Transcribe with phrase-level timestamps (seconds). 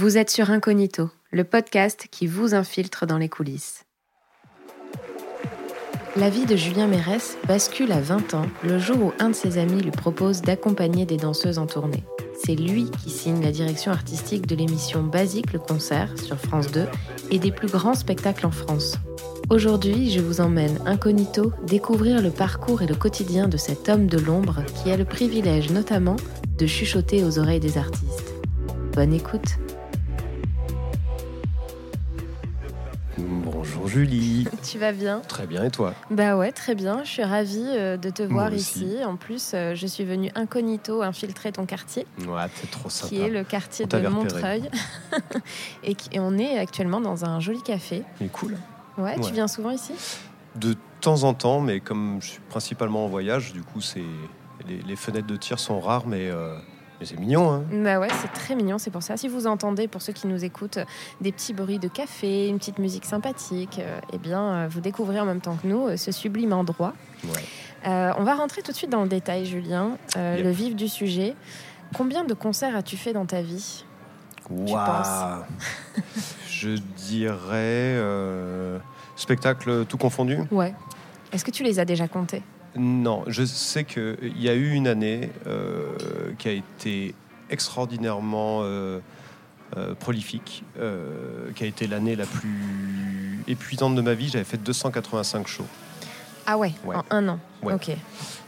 [0.00, 3.82] Vous êtes sur Incognito, le podcast qui vous infiltre dans les coulisses.
[6.14, 9.58] La vie de Julien Mérès bascule à 20 ans le jour où un de ses
[9.58, 12.04] amis lui propose d'accompagner des danseuses en tournée.
[12.40, 16.86] C'est lui qui signe la direction artistique de l'émission Basique le concert sur France 2
[17.32, 18.98] et des plus grands spectacles en France.
[19.50, 24.20] Aujourd'hui, je vous emmène incognito découvrir le parcours et le quotidien de cet homme de
[24.20, 26.14] l'ombre qui a le privilège notamment
[26.56, 28.32] de chuchoter aux oreilles des artistes.
[28.94, 29.58] Bonne écoute.
[33.88, 34.46] Bonjour Julie.
[34.70, 35.20] Tu vas bien?
[35.26, 35.94] Très bien et toi?
[36.10, 37.04] Bah ouais, très bien.
[37.04, 38.84] Je suis ravie euh, de te voir aussi.
[38.84, 39.04] ici.
[39.04, 43.08] En plus, euh, je suis venue incognito infiltrer ton quartier, Ouais, t'es trop sympa.
[43.08, 44.10] qui est le quartier de repéré.
[44.14, 44.70] Montreuil.
[45.82, 48.02] et, qui- et on est actuellement dans un joli café.
[48.20, 48.58] Mais cool.
[48.98, 49.92] Ouais, tu viens souvent ici?
[50.56, 54.02] De temps en temps, mais comme je suis principalement en voyage, du coup, c'est
[54.68, 56.62] les, les fenêtres de tir sont rares, mais, euh, mais
[57.06, 57.50] c'est mignon.
[57.52, 59.16] Hein Bah ouais, c'est très mignon, c'est pour ça.
[59.16, 60.78] Si vous entendez, pour ceux qui nous écoutent,
[61.20, 65.20] des petits bruits de café, une petite musique sympathique, euh, eh bien, euh, vous découvrez
[65.20, 66.92] en même temps que nous euh, ce sublime endroit.
[67.24, 67.30] ouais.
[67.86, 70.42] Euh, on va rentrer tout de suite dans le détail, Julien, Yep.
[70.44, 71.36] le vif du sujet.
[71.96, 73.84] Combien de concerts as-tu fait dans ta vie?
[74.50, 75.44] Waouh.
[76.48, 78.80] Je dirais
[79.14, 80.38] spectacle tout confondu.
[80.50, 80.74] Ouais.
[81.32, 82.42] Est-ce que tu les as déjà comptés?
[82.76, 85.96] Non, je sais qu'il y a eu une année euh,
[86.38, 87.14] qui a été
[87.50, 89.00] extraordinairement euh,
[89.76, 90.64] euh, prolifique,
[91.54, 94.28] qui a été l'année la plus épuisante de ma vie.
[94.28, 95.64] J'avais fait 285 shows.
[96.50, 96.96] Ah ouais, Ouais.
[96.96, 97.40] en un an.
[97.62, 97.74] Ouais.
[97.74, 97.90] Ok,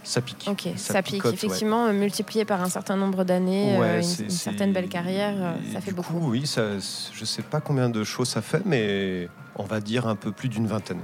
[0.02, 0.46] Ça pique.
[0.48, 0.68] ok.
[0.76, 1.16] Ça, pique.
[1.16, 1.34] picote.
[1.34, 5.92] Effectivement, multiplié par un certain nombre d'années, euh, une, certaine belle carrière, et ça fait
[5.92, 6.14] beaucoup.
[6.14, 10.06] coup, oui, ça, je sais pas combien de shows ça fait, mais on va dire
[10.06, 11.00] un peu plus d'une vingtaine.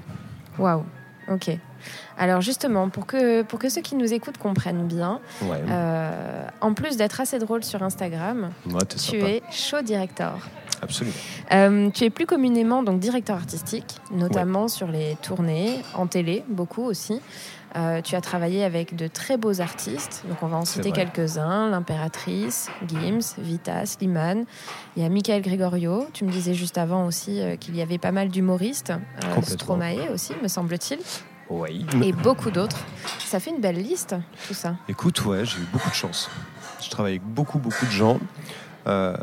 [0.59, 0.87] Waouh.
[1.29, 1.51] Ok.
[2.19, 6.73] Alors justement, pour que, pour que ceux qui nous écoutent comprennent bien, Ouais, euh, en
[6.75, 9.27] plus d'être assez drôle sur Instagram, Ouais, tu sympa.
[9.29, 10.39] es show director.
[10.83, 11.17] Absolument.
[11.53, 16.83] Euh, tu es plus communément donc directeur artistique, notamment sur les tournées, en télé, beaucoup
[16.85, 17.21] aussi.
[17.75, 21.69] Euh, tu as travaillé avec de très beaux artistes, donc on va en citer quelques-uns
[21.69, 24.47] l'impératrice, Gims, Vita, Slimane.
[24.97, 26.07] Il y a Michael Gregorio.
[26.15, 28.95] Tu me disais juste avant aussi euh, qu'il y avait pas mal d'humoristes.
[29.43, 31.01] Stromae aussi, me semble-t-il,
[32.03, 32.79] Et beaucoup d'autres.
[33.21, 34.15] Ça fait une belle liste,
[34.49, 34.77] tout ça.
[34.89, 36.31] Écoute, ouais, j'ai eu beaucoup de chance.
[36.83, 38.19] Je travaille avec beaucoup, beaucoup de gens.
[38.87, 39.17] Euh,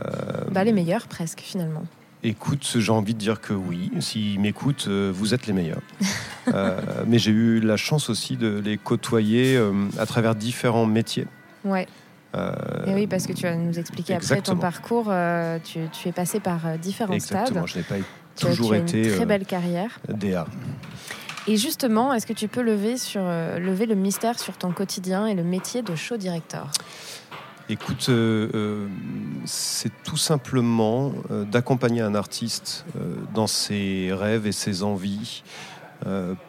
[0.51, 1.83] Bah, les meilleurs presque finalement.
[2.23, 3.91] Écoute, j'ai envie de dire que oui.
[3.99, 5.81] S'ils m'écoutent, euh, vous êtes les meilleurs.
[6.53, 9.57] Euh, mais j'ai eu la chance aussi de les côtoyer
[9.97, 11.25] à travers différents métiers.
[11.63, 11.87] Ouais.
[12.35, 14.59] Et oui, parce que tu vas nous expliquer après ton exactement.
[14.59, 15.13] parcours.
[15.63, 17.65] tu, tu es passé par différents Exactement.
[17.65, 17.85] stades.
[17.89, 20.01] Je n'ai pas Tu as, toujours tu as été une très belle carrière.
[20.09, 20.45] DA.
[21.47, 25.27] Et justement, est-ce que tu peux lever, sur, euh, lever le mystère sur ton quotidien
[25.27, 26.69] et le métier de show director?
[27.69, 28.87] Écoute, euh, euh,
[29.45, 32.85] c'est tout simplement euh, d'accompagner un artiste
[33.33, 35.43] dans ses rêves et ses envies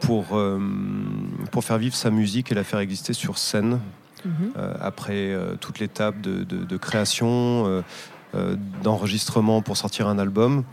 [0.00, 0.36] pour,
[1.52, 3.80] pour faire vivre sa musique et la faire exister sur scène
[4.24, 4.52] Mhm.
[4.80, 7.84] après toute l'étape de, de- de création,
[8.82, 10.64] d'enregistrement pour sortir un album.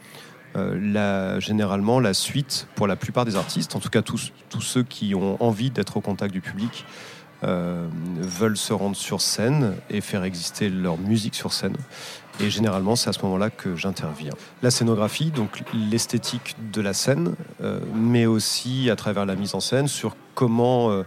[0.56, 5.16] Euh, généralement, la suite, pour la plupart des artistes, en tout cas tous, ceux qui
[5.16, 6.86] ont envie d'être au contact du public,
[7.44, 7.88] euh,
[8.20, 11.76] veulent se rendre sur scène et faire exister leur musique sur scène.
[12.40, 14.34] Et généralement, c'est à ce moment-là que j'interviens.
[14.62, 19.60] La scénographie, donc l'esthétique de la scène, euh, mais aussi à travers la mise en
[19.60, 21.04] scène sur comment,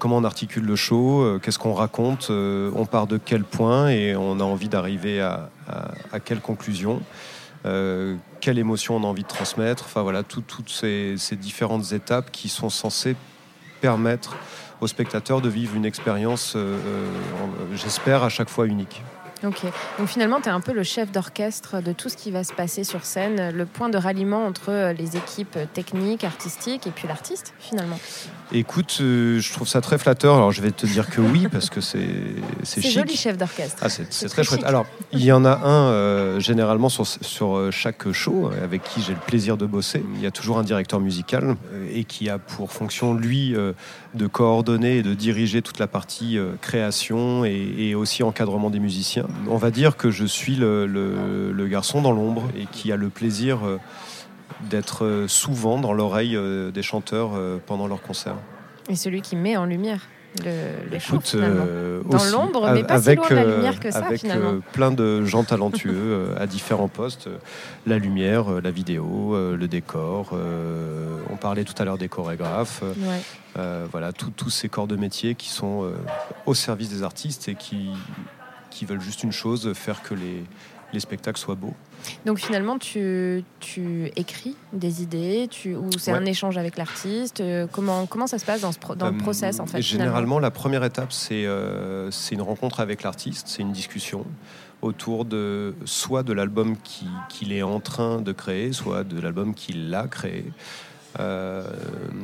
[0.00, 4.40] comment on articule le show, qu'est-ce qu'on raconte, on part de quel point et on
[4.40, 7.00] a envie d'arriver à quelle conclusion.
[8.48, 12.30] Euh, quelle émotion on a envie de transmettre, enfin voilà, tout- toutes ces, différentes étapes
[12.30, 13.16] qui sont censées
[13.80, 14.36] permettre
[14.80, 17.06] aux spectateurs de vivre une expérience, euh, euh,
[17.44, 19.02] en- j'espère, à chaque fois unique.
[19.44, 19.62] Ok.
[19.98, 22.52] Donc finalement, tu es un peu le chef d'orchestre de tout ce qui va se
[22.52, 27.06] passer sur scène, le point de ralliement entre euh, les équipes techniques, artistiques et puis
[27.06, 27.98] l'artiste, finalement.
[28.50, 30.34] Écoute, euh, je trouve ça très flatteur.
[30.36, 31.98] Alors, je vais te dire que oui, parce que c'est
[32.62, 32.98] c'est C'est chic.
[32.98, 33.76] joli chef d'orchestre.
[33.82, 34.64] Ah, c'est très très chouette.
[34.64, 39.12] Alors, il y en a un euh, généralement sur, sur chaque show avec qui j'ai
[39.12, 40.02] le plaisir de bosser.
[40.14, 41.56] Il y a toujours un directeur musical
[41.92, 43.72] et qui a pour fonction, lui, euh,
[44.18, 49.26] de coordonner et de diriger toute la partie euh, création et, aussi encadrement des musiciens.
[49.48, 53.64] On va dire que je suis le, garçon dans l'ombre et qui a le plaisir
[53.64, 53.78] euh,
[54.68, 56.38] d'être euh, souvent dans l'oreille
[56.74, 57.30] des chanteurs
[57.66, 58.34] pendant leur concert.
[58.90, 60.00] Et celui qui met en lumière
[60.44, 61.64] le, le show, Écoute, finalement.
[61.66, 64.20] euh, Dans l'ombre, mais pas si avec, loin de la euh, lumière que ça, avec,
[64.20, 64.50] finalement.
[64.52, 67.26] euh, plein de gens talentueux euh, à différents postes.
[67.26, 67.38] euh,
[67.86, 70.30] La lumière, euh, la vidéo, euh, le décor.
[70.34, 72.80] euh, on parlait tout à l'heure des chorégraphes.
[72.82, 73.20] euh, Ouais.
[73.58, 75.92] euh, voilà, tous ces corps de métier qui sont euh,
[76.46, 77.88] au service des artistes et qui,
[78.70, 80.44] qui veulent juste une chose, faire que les,
[80.92, 81.74] les spectacles soient beaux.
[82.24, 86.18] Donc finalement, tu, tu écris des idées, tu, ou c'est Ouais.
[86.18, 87.40] un échange avec l'artiste?
[87.40, 89.82] euh, Comment, comment ça se passe dans, ce pro- dans le Euh, process en fait
[89.82, 94.24] Généralement, la première étape, c'est euh, c'est une rencontre avec l'artiste, c'est une discussion
[94.80, 99.52] autour de soit de l'album qui- qu'il est en train de créer, soit de l'album
[99.54, 100.44] qu'il a créé.
[101.18, 101.64] Euh,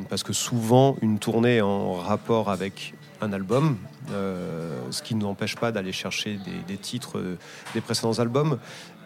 [0.08, 3.76] parce que souvent, une tournée en rapport avec un album,
[4.12, 6.38] euh, ce qui ne nous empêche pas d'aller chercher
[6.68, 7.38] des, titres euh,
[7.74, 8.58] des précédents albums,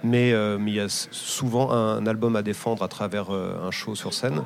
[0.02, 3.94] mais euh, mais il y a souvent un, album à défendre à travers un show
[3.94, 4.42] sur scène.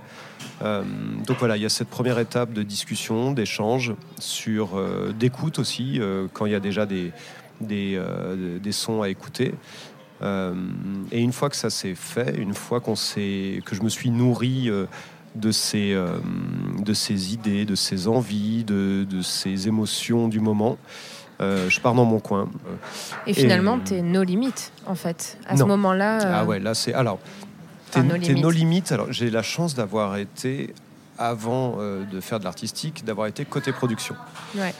[0.61, 4.81] Donc voilà, il y a cette première étape de discussion, d'échange, sur
[5.15, 6.01] d'écoute aussi,
[6.33, 7.13] quand il y a déjà des,
[7.61, 9.55] des, sons à écouter.
[10.23, 14.71] Et une fois que ça s'est fait, une fois qu'on que je me suis nourri
[15.35, 16.19] de, ces, euh,
[16.85, 20.79] de ces idées, de ces envies, de, de ces émotions du moment,
[21.41, 22.49] euh, je pars dans mon coin.
[23.27, 25.39] Et finalement, tu es no limite en fait.
[25.47, 26.19] À ce moment-là.
[26.25, 26.95] euh, Ah ouais, là c'est.
[26.95, 27.19] Alors,
[27.91, 28.41] t'es Enfin, no t'es limit.
[28.43, 28.93] no limite.
[28.93, 30.73] Alors, j'ai la chance d'avoir été,
[31.19, 34.15] avant de faire de l'artistique, d'avoir été côté production.
[34.57, 34.75] Ouais.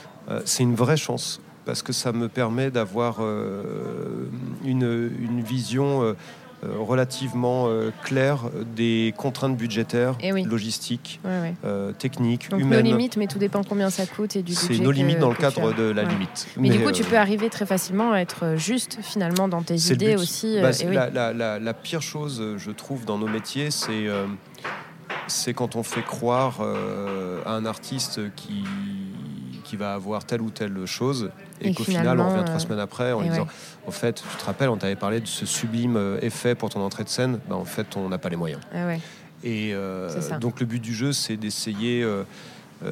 [0.45, 3.19] C'est une vraie chance parce que ça me permet d'avoir
[4.63, 6.15] une, une vision
[6.79, 8.41] relativement euh, claire
[8.75, 10.43] des contraintes budgétaires, Eh oui.
[10.43, 11.53] logistiques, ouais, ouais.
[11.65, 12.85] euh, techniques, Donc no humaines.
[12.85, 15.29] limite, mais tout dépend combien ça coûte et du C'est budget nos que- limites dans
[15.29, 16.09] le cadre de la Ouais.
[16.09, 16.47] limite.
[16.57, 19.77] Mais, du coup, tu euh, peux arriver très facilement à être juste finalement dans tes
[19.77, 20.57] C'est idées aussi.
[20.57, 20.95] euh, Bah, et c'est oui.
[20.95, 24.25] la, la- la- la pire chose, euh, je trouve, dans nos métiers, c'est euh,
[25.27, 28.63] c'est quand on fait croire euh, à un artiste qui,
[29.63, 31.29] qui va avoir telle ou telle chose
[31.63, 33.47] et, Et qu'au final, on revient trois euh, semaines après en lui disant ouais.
[33.87, 36.81] En fait, tu te rappelles, on t'avait parlé de ce sublime euh, effet pour ton
[36.81, 37.39] entrée de scène.
[37.49, 38.61] Bah, en fait, on n'a pas les moyens.
[38.73, 38.99] Ah ouais.
[39.43, 42.05] Et euh, C'est donc le but du jeu, c'est d'essayer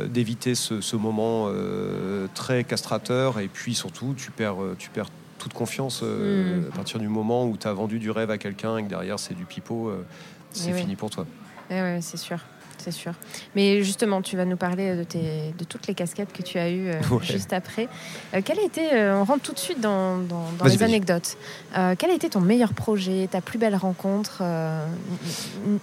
[0.07, 3.39] d'éviter ce, ce moment euh, très castrateur.
[3.39, 5.07] Et puis surtout, tu perds, tu perds
[5.37, 6.65] toute confiance euh, Mm.
[6.71, 9.17] à partir du moment où tu as vendu du rêve à quelqu'un et que derrière
[9.19, 9.89] c'est du pipeau.
[9.89, 10.05] euh,
[10.51, 10.81] c'est Eh oui.
[10.81, 11.25] fini pour toi.
[11.69, 12.37] Eh ouais, c'est sûr.
[12.83, 13.13] C'est sûr.
[13.55, 16.69] Mais justement, tu vas nous parler de, tes, de toutes les casquettes que tu as
[16.71, 17.19] eues euh, Ouais.
[17.23, 17.87] juste après.
[18.33, 21.37] Euh, quel a été, euh, on rentre tout de suite dans, dans, les anecdotes.
[21.77, 24.85] Euh, quel a été ton meilleur projet, ta plus belle rencontre, euh,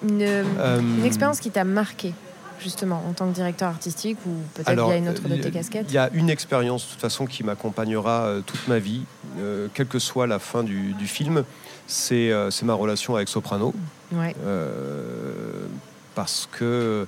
[0.08, 2.14] une, Euh, expérience qui t'a marqué,
[2.60, 5.86] justement, en tant que directeur artistique ou peut-être via une autre de euh, tes casquettes?
[5.88, 9.02] Il y a une expérience de toute façon qui m'accompagnera euh, toute ma vie,
[9.38, 11.44] euh, quelle que soit la fin du, du film.
[11.86, 13.72] C'est euh, ma relation avec Soprano.
[14.12, 14.34] Ouais.
[14.44, 15.66] Euh,
[16.18, 17.06] parce que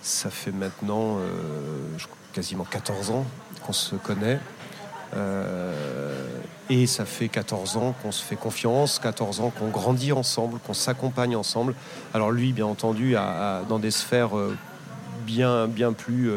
[0.00, 1.28] ça fait maintenant euh,
[2.32, 3.26] quasiment 14 ans
[3.60, 4.40] qu'on se connaît.
[5.14, 5.74] Euh,
[6.70, 10.72] et ça fait 14 ans qu'on se fait confiance, 14 ans qu'on grandit ensemble, qu'on
[10.72, 11.74] s'accompagne ensemble.
[12.14, 13.16] Alors lui, bien entendu,
[13.68, 14.56] dans des sphères euh,
[15.26, 16.30] bien, bien plus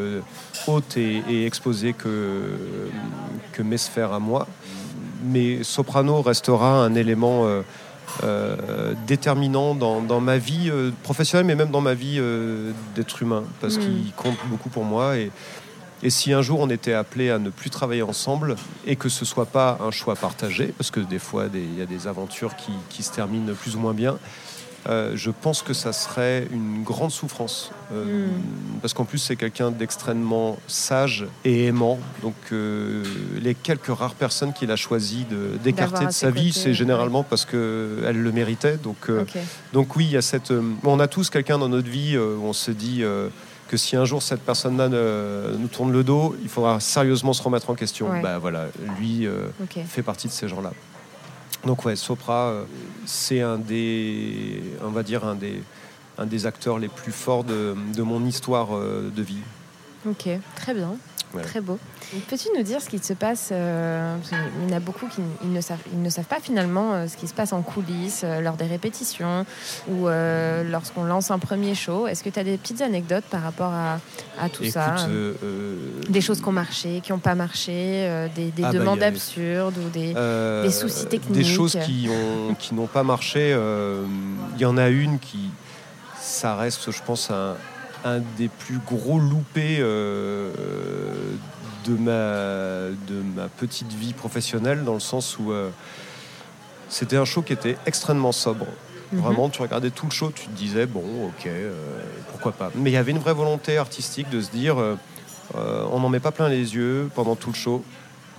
[0.67, 2.57] hautes et, et exposées que,
[3.53, 4.47] que mes sphères à moi.
[5.23, 7.45] Mais Soprano restera un élément
[8.23, 13.21] euh, déterminant dans, dans ma vie euh, professionnelle, mais même dans ma vie euh, d'être
[13.21, 13.79] humain, parce Mm.
[13.79, 15.17] qu'il compte beaucoup pour moi.
[15.17, 15.31] Et,
[16.03, 18.55] et si un jour on était appelé à ne plus travailler ensemble
[18.87, 21.85] et que ce soit pas un choix partagé, parce que des fois il y a
[21.85, 24.17] des aventures qui, qui se terminent plus ou moins bien,
[24.89, 27.71] euh, je pense que ça serait une grande souffrance.
[27.93, 28.79] Euh, Mm.
[28.81, 31.99] Parce qu'en plus c'est quelqu'un d'extrêmement sage et aimant.
[32.21, 33.03] Donc euh,
[33.39, 35.25] les quelques rares personnes qu'il a choisi
[35.63, 38.77] d'écarter de sa vie, c'est généralement parce qu'elle le méritait.
[38.77, 39.09] Donc
[39.73, 40.51] donc oui, il y a cette.
[40.83, 43.03] on a tous quelqu'un dans notre vie où on se dit
[43.71, 47.41] que si un jour cette personne-là ne- nous tourne le dos, il faudra sérieusement se
[47.41, 48.09] remettre en question.
[48.09, 48.21] Ouais.
[48.21, 48.65] Bah voilà,
[48.99, 49.47] lui euh,
[49.87, 50.73] fait partie de ces gens-là.
[51.65, 52.63] Donc ouais, Sopra, euh,
[53.05, 55.61] c'est un des, on va dire un des,
[56.17, 59.41] un des acteurs les plus forts de, de mon histoire euh, de vie.
[60.07, 60.95] Ok, très bien.
[61.31, 61.47] Voilà.
[61.47, 61.79] Très beau.
[62.29, 64.37] Peux-tu nous dire ce qui se passe euh, qu'il
[64.69, 67.15] y en a beaucoup qui ils ne, savent, ils ne savent pas finalement euh, ce
[67.15, 69.45] qui se passe en coulisses euh, lors des répétitions
[69.87, 72.07] ou euh, lorsqu'on lance un premier show.
[72.07, 73.99] Est-ce que tu as des petites anecdotes par rapport à,
[74.39, 75.75] à tout Écoute, ça euh, euh,
[76.09, 79.03] Des choses qui ont marché, qui n'ont pas marché, euh, des, des Ah bah, demandes
[79.03, 80.13] absurdes ou des...
[80.15, 81.45] Euh, des soucis Des techniques.
[81.47, 83.53] choses qui ont qui n'ont pas marché.
[83.55, 84.03] euh,
[84.55, 85.49] Il y en a une qui,
[86.19, 87.55] ça reste, je pense, un,
[88.03, 90.51] un des plus gros loupés euh,
[91.85, 95.69] de ma de ma petite vie professionnelle, dans le sens où euh,
[96.89, 98.65] c'était un show qui était extrêmement sobre.
[99.11, 99.19] Mhm.
[99.19, 101.73] Vraiment, tu regardais tout le show, tu te disais bon, ok, euh,
[102.31, 102.71] pourquoi pas.
[102.75, 104.77] Mais il y avait une vraie volonté artistique de se dire,
[105.53, 107.83] on n'en met pas plein les yeux pendant tout le show,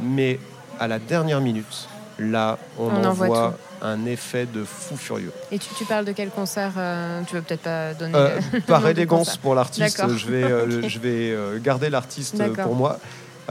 [0.00, 0.38] mais
[0.80, 1.88] à la dernière minute,
[2.18, 5.32] là, on, On envoie envoie un effet de fou furieux.
[5.50, 8.14] Et tu, tu parles de quel concert euh, Tu veux peut-être pas donner...
[8.14, 10.88] Euh, par élégance pour l'artiste, je vais, euh, Ok.
[10.88, 12.98] je vais garder l'artiste pour moi.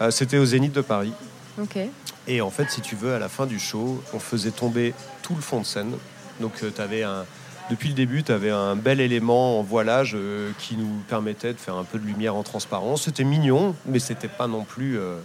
[0.10, 1.14] C'était au Zénith de Paris.
[2.28, 5.36] Et en fait, si tu veux, à la fin du show, on faisait tomber tout
[5.36, 5.94] le fond de scène.
[6.40, 7.26] Donc, tu avais un.
[7.70, 11.58] Depuis le début, tu avais un bel élément en voilage euh, qui nous permettait de
[11.58, 13.04] faire un peu de lumière en transparence.
[13.04, 15.16] C'était mignon, mais c'était pas non plus euh,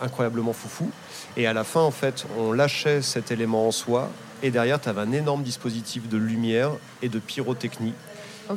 [0.00, 0.90] incroyablement foufou.
[1.36, 4.10] Et à la fin, en fait, on lâchait cet élément en soi.
[4.42, 6.70] Et derrière, tu avais un énorme dispositif de lumière
[7.02, 7.94] et de pyrotechnie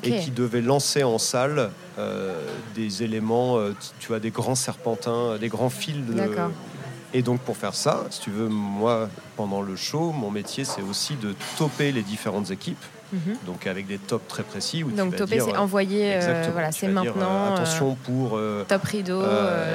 [0.04, 2.40] et qui devait lancer en salle euh,
[2.76, 5.96] des éléments, euh, tu vois, des grands serpentins, des grands fils.
[6.06, 6.52] de- D'accord.
[7.14, 10.84] Et donc pour faire ça, si tu veux, moi, pendant le show, mon métier, c'est
[10.84, 13.38] aussi de toper les différentes équipes, Mhm.
[13.46, 14.84] donc avec des tops très précis.
[14.84, 16.14] Où Donc dire, c'est envoyer.
[16.16, 17.46] euh, voilà, c'est dire, euh, maintenant.
[17.52, 18.38] euh, attention pour...
[18.38, 19.22] euh, top rideau.
[19.22, 19.26] euh,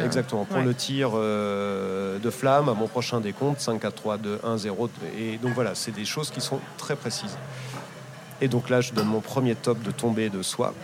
[0.00, 0.64] euh, exactement, pour ouais.
[0.64, 4.90] le tir euh, de flamme à mon prochain décompte, 5, 4, 3, 2, 1, 0.
[5.18, 7.36] Et donc voilà, c'est des choses qui sont très précises.
[8.40, 10.74] Et donc là, je donne mon premier top de tombée de soie,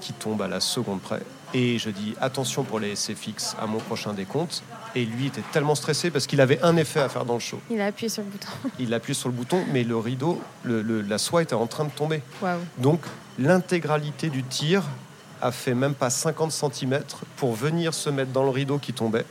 [0.00, 1.20] qui tombe à la seconde près.
[1.52, 4.62] Et je dis attention pour les SFX à mon prochain décompte.
[4.96, 7.58] Et lui était tellement stressé parce qu'il avait un effet à faire dans le show.
[7.70, 8.48] Il a appuyé sur le bouton.
[8.78, 11.84] Il appuie sur le bouton, mais le rideau, le- le- la soie était en train
[11.84, 12.22] de tomber.
[12.78, 13.00] Donc
[13.38, 14.82] l'intégralité du tir
[15.42, 17.00] a fait même pas 50 cm
[17.36, 19.26] pour venir se mettre dans le rideau qui tombait.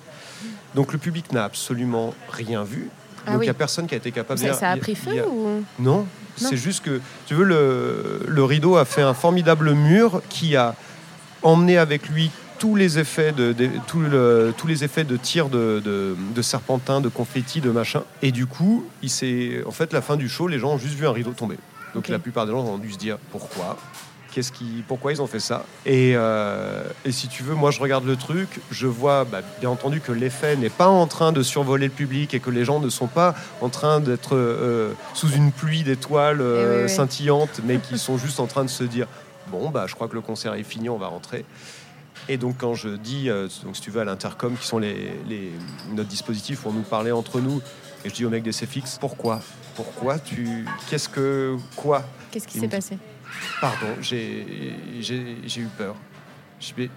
[0.75, 2.89] Donc le public n'a absolument rien vu.
[3.25, 3.45] Ah Donc il oui.
[3.45, 4.59] n'y a personne qui a été capable de Ça, dire.
[4.59, 6.05] ça a pris feu a- ou Non, Non.
[6.35, 10.75] c'est juste que, tu veux, le, le rideau a fait un formidable mur qui a
[11.41, 12.31] emmené avec lui
[12.63, 16.41] tous les effets de, de- tout le- tous les effets de tir de, de, de
[16.41, 18.03] serpentin, de confetti, de machin.
[18.21, 20.95] Et du coup, il s'est, en fait, la fin du show, les gens ont juste
[20.95, 21.57] vu un rideau tomber.
[21.93, 23.77] Donc la plupart des gens ont dû se dire pourquoi?
[24.31, 25.65] Qu'est-ce qui, pourquoi ils ont fait ça?
[25.85, 29.69] Et, euh, et si tu veux, moi je regarde le truc, je vois bah, bien
[29.69, 32.79] entendu que l'effet n'est pas en train de survoler le public et que les gens
[32.79, 36.89] ne sont pas en train d'être euh, sous une pluie d'étoiles euh, Eh oui, oui.
[36.89, 39.07] scintillantes, mais qui sont juste en train de se dire
[39.51, 41.43] bon bah je crois que le concert est fini, on va rentrer.
[42.29, 45.13] Et donc quand je dis, euh, donc si tu veux à l'intercom, qui sont les,
[45.27, 45.51] les-
[45.91, 47.61] notre dispositif pour nous parler entre nous,
[48.05, 49.41] et je dis au mec des CFX, pourquoi?
[49.75, 52.03] Pourquoi tu, qu'est-ce que, quoi?
[52.31, 52.97] Qu'est-ce qui s'est passé?
[53.59, 54.45] Pardon, j'ai
[55.57, 55.95] eu peur.
[56.59, 56.89] Je dis,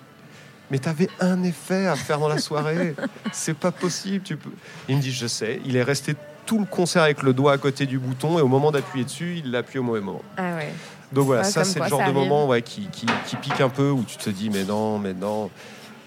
[0.71, 2.95] mais, t'avais un effet à faire dans la soirée.
[3.33, 4.25] C'est pas possible.
[4.25, 4.51] Tu peux...
[4.89, 5.61] Il me dit, je sais.
[5.65, 6.15] Il est resté
[6.45, 9.37] tout le concert avec le doigt à côté du bouton et au moment d'appuyer dessus,
[9.45, 10.23] il l'a appuyé au mauvais moment.
[10.37, 10.73] Ah ouais.
[11.13, 12.15] Donc voilà, ça c'est le genre de arrive.
[12.17, 15.15] moment ouais, qui, qui, qui pique un peu où tu te dis mais non, mais
[15.15, 15.51] non.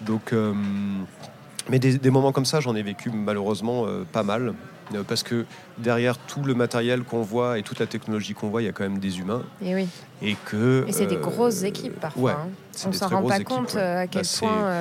[0.02, 0.54] Donc, euh,
[1.70, 4.54] mais des, des moments comme ça, j'en ai vécu malheureusement euh, pas mal.
[4.96, 5.46] Euh, Parce que
[5.78, 8.72] derrière tout le matériel qu'on voit et toute la technologie qu'on voit, il y a
[8.72, 9.44] quand même des humains.
[9.62, 9.88] Et oui.
[10.22, 10.84] Et que.
[10.88, 12.22] Et c'est des grosses équipes parfois.
[12.32, 12.88] ouais, hein.
[12.88, 13.82] On s'en rend pas équipes, compte ouais.
[13.82, 14.72] à quel Bah, c'est point.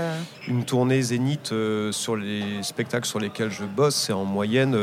[0.47, 1.53] Une tournée zénith
[1.91, 4.77] sur les spectacles sur lesquels je bosse, c'est en moyenne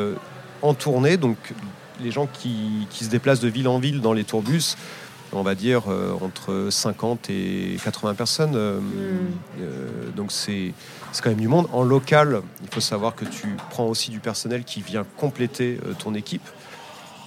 [0.62, 1.18] en tournée.
[1.18, 1.38] Donc
[2.01, 4.75] les gens qui, qui se déplacent de ville en ville dans les tourbus,
[5.34, 8.55] on va dire euh, entre 50 et 80 personnes.
[8.55, 8.79] euh,
[9.60, 10.74] euh, donc c'est
[11.22, 11.67] quand même du monde.
[11.72, 16.13] En local, il faut savoir que tu prends aussi du personnel qui vient compléter ton
[16.13, 16.48] équipe.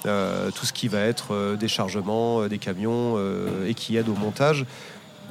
[0.03, 3.19] Tout ce qui va être déchargement, euh, des camions
[3.67, 4.65] et qui aide au montage.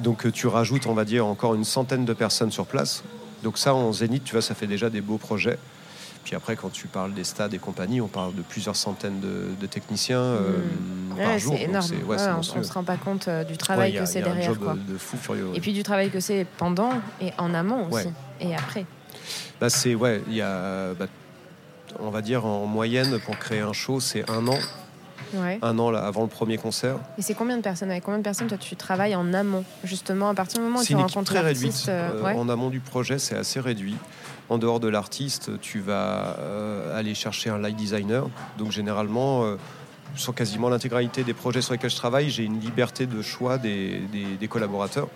[0.00, 3.02] Donc tu rajoutes, on va dire, encore une centaine de personnes sur place.
[3.42, 5.58] Donc ça, en zénith, tu vois, ça fait déjà des beaux projets.
[6.28, 9.46] Puis après, quand tu parles des stades et compagnie, on parle de plusieurs centaines de,
[9.58, 10.58] de techniciens euh,
[11.16, 11.54] ouais, par jour.
[11.56, 11.86] c'est énorme.
[12.06, 14.24] ouais, Ouais, on, on se rend pas compte euh, du travail a- que c'est un
[14.34, 14.50] derrière.
[14.52, 14.74] job Quoi.
[14.74, 15.46] de fou furieux.
[15.48, 15.56] ouais.
[15.56, 16.90] Et puis du travail que c'est pendant
[17.22, 18.08] et en amont aussi.
[18.42, 18.84] Et après.
[19.58, 21.06] Bah, c'est ouais, il y a, bah,
[21.98, 24.58] on va dire en moyenne pour créer un show, c'est un an,
[25.34, 25.58] Ouais.
[25.62, 26.96] un an là, avant le premier concert.
[27.18, 30.28] Et c'est combien de personnes Avec combien de personnes toi tu travailles en amont Justement,
[30.28, 31.86] à partir du moment où tu rencontres très réduite.
[31.88, 32.34] euh, Euh, ouais.
[32.34, 33.96] En amont du projet, c'est assez réduit.
[34.48, 38.28] En dehors de l'artiste, tu vas euh, aller chercher un light designer.
[38.56, 39.56] Donc généralement, euh,
[40.14, 44.00] sur quasiment l'intégralité des projets sur lesquels je travaille, j'ai une liberté de choix des,
[44.10, 45.08] des- des collaborateurs.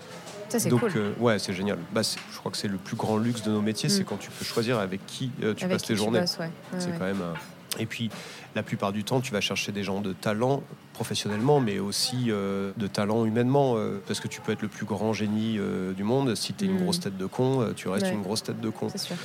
[0.50, 0.92] Ça c'est Donc cool.
[0.97, 1.78] euh, ouais, c'est génial.
[1.95, 3.92] Bah, je crois que c'est le plus grand luxe de nos métiers, Mm.
[3.92, 6.21] c'est quand tu peux choisir avec qui euh, tu Avec passes qui tes journées.
[6.21, 6.45] bosses, ouais.
[6.45, 6.97] Ouais, C'est ouais.
[6.99, 7.23] quand même.
[7.23, 7.35] un-
[7.79, 8.11] Et puis,
[8.55, 10.62] la plupart du temps, tu vas chercher des gens de talent
[10.93, 14.85] professionnellement, mais aussi euh, de talent humainement, euh, parce que tu peux être le plus
[14.87, 16.35] grand génie euh, du monde.
[16.35, 16.71] Si tu es Mm.
[16.73, 18.12] une grosse tête de con, tu restes Ouais.
[18.12, 18.88] une grosse tête de con.
[18.95, 19.17] Sûr.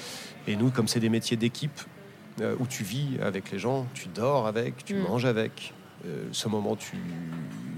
[0.47, 1.79] Et nous, comme c'est des métiers d'équipe
[2.59, 5.01] où tu vis avec les gens, tu dors avec, tu Mm.
[5.01, 5.73] manges avec.
[6.31, 6.95] ce moment, tu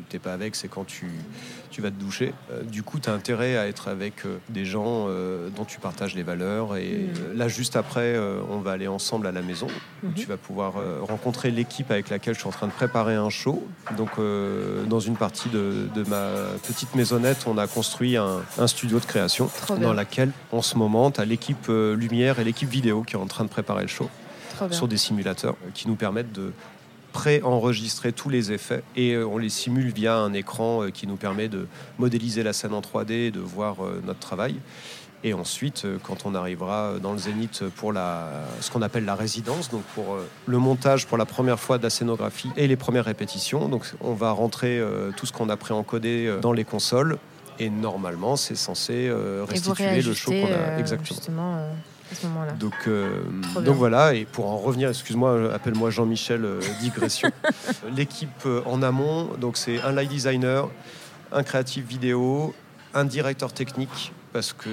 [0.09, 1.07] t'es pas avec, c'est quand tu,
[1.71, 2.33] tu vas te doucher.
[2.51, 5.79] Euh, du coup, tu as intérêt à être avec euh, des gens euh, dont tu
[5.79, 6.75] partages les valeurs.
[6.75, 7.37] Et Mm.
[7.37, 8.17] là, juste après,
[8.49, 9.67] on va aller ensemble à la maison.
[10.03, 10.13] Mhm.
[10.15, 10.73] Tu vas pouvoir
[11.07, 13.65] rencontrer l'équipe avec laquelle je suis en train de préparer un show.
[13.97, 14.09] Donc,
[14.87, 16.27] dans une partie de, de ma
[16.67, 19.49] petite maisonnette, on a construit un, un studio de création
[19.81, 23.27] dans laquelle, en ce moment, tu as l'équipe lumière et l'équipe vidéo qui est en
[23.27, 24.09] train de préparer le show
[24.71, 26.51] sur des simulateurs qui nous permettent de
[27.11, 31.15] pré-enregistrer tous les effets et euh, on les simule via un écran euh, qui nous
[31.15, 34.55] permet de modéliser la scène en 3D et de voir euh, notre travail.
[35.23, 38.29] Et ensuite, quand on arrivera dans le zénith pour la,
[38.61, 41.89] ce qu'on appelle la résidence, donc pour le montage pour la première fois de la
[41.89, 44.81] scénographie et les premières répétitions, donc on va rentrer
[45.17, 47.17] tout ce qu'on a préencodé dans les consoles.
[47.59, 49.13] Et normalement, c'est censé
[49.45, 50.79] restituer le show qu'on a.
[50.79, 51.65] Exactement.
[52.11, 52.51] À ce moment-là.
[52.53, 52.89] Donc,
[53.63, 56.45] donc voilà, et pour en revenir, excuse-moi, appelle-moi Jean-Michel
[56.81, 57.31] Digression.
[57.95, 60.69] L'équipe en amont, donc c'est un light designer,
[61.31, 62.53] un créatif vidéo,
[62.93, 64.69] un directeur technique parce que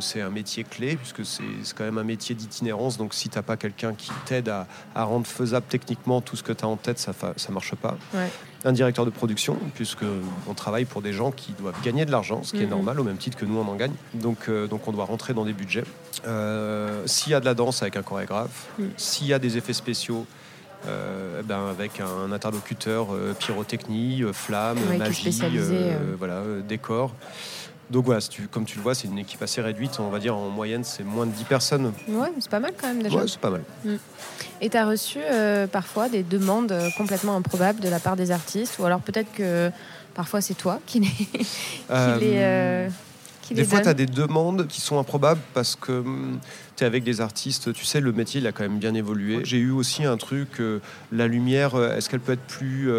[0.00, 1.42] c'est un métier clé, puisque c'est
[1.76, 2.96] quand même un métier d'itinérance.
[2.98, 6.52] Donc si tu n'as pas quelqu'un qui t'aide à, rendre faisable techniquement tout ce que
[6.52, 7.96] tu as en tête, ça ne marche pas.
[8.66, 12.52] Un directeur de production, puisqu'on travaille pour des gens qui doivent gagner de l'argent, ce
[12.52, 12.70] qui est mhm.
[12.70, 13.92] normal, au même titre que nous on en gagne.
[14.14, 15.84] Donc, euh, donc on doit rentrer dans des budgets.
[16.26, 18.90] Euh, s'il y a de la danse avec un chorégraphe, mhm.
[18.96, 20.26] s'il y a des effets spéciaux,
[20.86, 23.08] euh, ben avec un interlocuteur
[23.38, 25.42] pyrotechnie, flamme, magie,
[26.18, 27.14] voilà, décor.
[27.90, 29.98] Donc voilà, comme tu le vois, c'est une équipe assez réduite.
[30.00, 31.92] On va dire en moyenne, c'est moins de 10 personnes.
[32.08, 33.16] Ouais, c'est pas mal quand même déjà.
[33.16, 33.62] Ouais, c'est pas mal.
[33.84, 33.96] Mm.
[34.60, 38.30] Et tu as reçu euh, parfois des demandes euh, complètement improbables de la part des
[38.30, 39.70] artistes Ou alors peut-être que
[40.14, 41.46] parfois c'est toi qui les, qui
[41.90, 42.88] euh,
[43.50, 46.38] des fois, tu as des demandes qui sont improbables parce que hum,
[46.76, 47.74] tu es avec des artistes.
[47.74, 49.40] Tu sais, le métier, il a quand même bien évolué.
[49.44, 50.62] J'ai eu aussi un truc,
[51.12, 52.90] la lumière, est-ce qu'elle peut être plus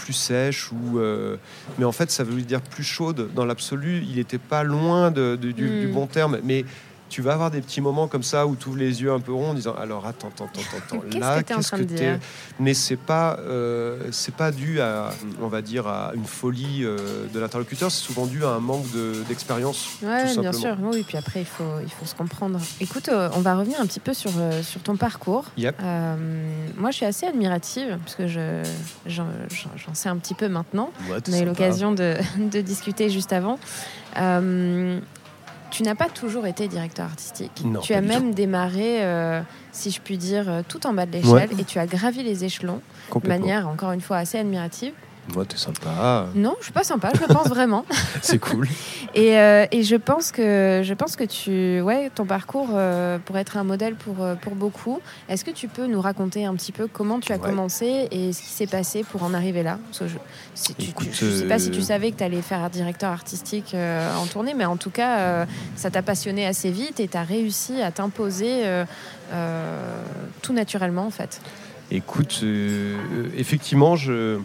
[0.00, 1.36] plus sèche ou euh,
[1.78, 5.52] mais en fait ça veut dire plus chaude dans l'absolu il n'était pas loin du,
[5.52, 5.92] du, hmm.
[5.92, 6.64] bon terme mais
[7.10, 9.32] tu vas avoir des petits moments comme ça où tu ouvres les yeux un peu
[9.32, 12.18] ronds en disant alors attends, attends, attends, attends là, qu'est-ce que tu es
[12.60, 15.10] Mais c'est pas, euh, c'est pas dû à,
[15.42, 18.86] on va dire, à une folie euh, de l'interlocuteur, c'est souvent dû à un manque
[19.28, 19.98] d'expérience.
[20.02, 20.76] ouais, bien sûr.
[20.80, 22.60] Oui, puis après, il faut, il faut se comprendre.
[22.80, 24.30] Écoute, euh, on va revenir un petit peu sur,
[24.62, 25.46] sur ton parcours.
[25.56, 28.62] moi, je suis assez admirative, parce que je,
[29.06, 29.26] j'en,
[29.94, 30.90] sais un petit peu maintenant.
[31.08, 33.58] on a eu l'occasion de, de, discuter juste avant.
[35.70, 37.62] Tu n'as pas toujours été directeur artistique.
[37.82, 39.40] tu as même démarré, euh,
[39.72, 42.44] si je puis dire, euh, tout en bas de l'échelle et tu as gravi les
[42.44, 42.80] échelons
[43.14, 44.92] de manière, encore une fois, assez admirative.
[45.34, 46.26] Moi, t'es sympa.
[46.34, 47.84] Non, je suis pas sympa, je le pense vraiment.
[48.22, 48.66] c'est cool.
[49.14, 53.42] Et, euh, et, je pense que je pense que tu, ouais, ton parcours euh, pourrait
[53.42, 55.00] être un modèle pour euh, pour beaucoup.
[55.28, 58.40] Est-ce que tu peux nous raconter un petit peu comment tu as commencé et ce
[58.40, 59.78] qui s'est passé pour en arriver là?
[59.92, 60.08] Je, ne
[61.14, 64.76] sais pas si tu savais que tu allais faire directeur artistique en tournée, mais en
[64.76, 68.64] tout cas, ça t'a passionné assez vite et tu as réussi à t'imposer
[70.42, 71.40] tout naturellement en fait.
[71.90, 72.44] Écoute,
[73.36, 74.38] effectivement, je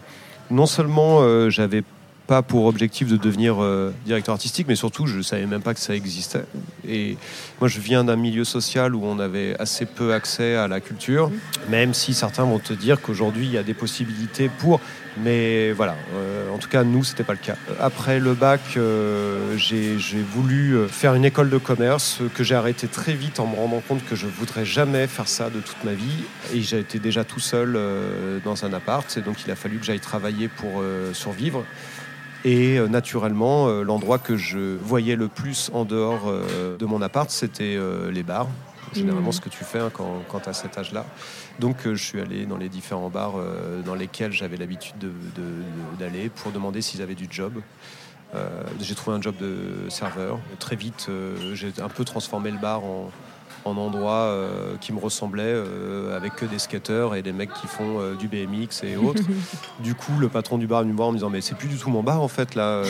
[0.50, 1.82] non seulement euh, j'avais
[2.26, 5.80] pas pour objectif de devenir euh, directeur artistique, mais surtout je savais même pas que
[5.80, 6.44] ça existait.
[6.86, 7.16] Et
[7.60, 11.30] moi je viens d'un milieu social où on avait assez peu accès à la culture,
[11.68, 14.80] même si certains vont te dire qu'aujourd'hui il y a des possibilités pour.
[15.18, 17.56] Mais voilà, euh, en tout cas nous c'était pas le cas.
[17.80, 18.60] Après le bac,
[19.56, 19.96] j'ai
[20.34, 24.04] voulu faire une école de commerce que j'ai arrêté très vite en me rendant compte
[24.04, 26.24] que je voudrais jamais faire ça de toute ma vie.
[26.52, 27.78] Et été déjà tout seul
[28.44, 30.82] dans un appart, et donc il a fallu que j'aille travailler pour
[31.14, 31.64] survivre.
[32.44, 37.02] Et euh, naturellement, euh, l'endroit que je voyais le plus en dehors euh, de mon
[37.02, 37.78] appart, c'était
[38.10, 38.48] les bars.
[38.92, 39.32] Généralement, mmh.
[39.32, 41.04] ce que tu fais hein, quand, quand tu as cet âge-là.
[41.58, 43.34] Donc, je suis allé dans les différents bars
[43.84, 44.94] dans lesquels j'avais l'habitude
[45.98, 47.54] d'aller pour demander s'ils avaient du job.
[48.80, 50.38] j'ai trouvé un job de serveur.
[50.60, 51.08] Très vite,
[51.54, 53.10] j'ai un peu transformé le bar en,
[53.66, 57.66] en endroit euh, qui me ressemblait euh, avec que des skateurs et des mecs qui
[57.66, 59.22] font euh, du BMX et autres.
[59.80, 61.56] du coup, le patron du bar est venu me voir en me disant Mais c'est
[61.56, 62.82] plus du tout mon bar en fait là,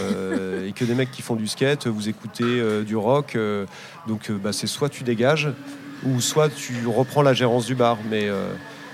[0.66, 3.36] et que des mecs qui font du skate, vous écoutez du rock,
[4.06, 5.48] donc bah, c'est soit tu dégages
[6.04, 7.98] ou soit tu reprends la gérance du bar.
[8.10, 8.28] Mais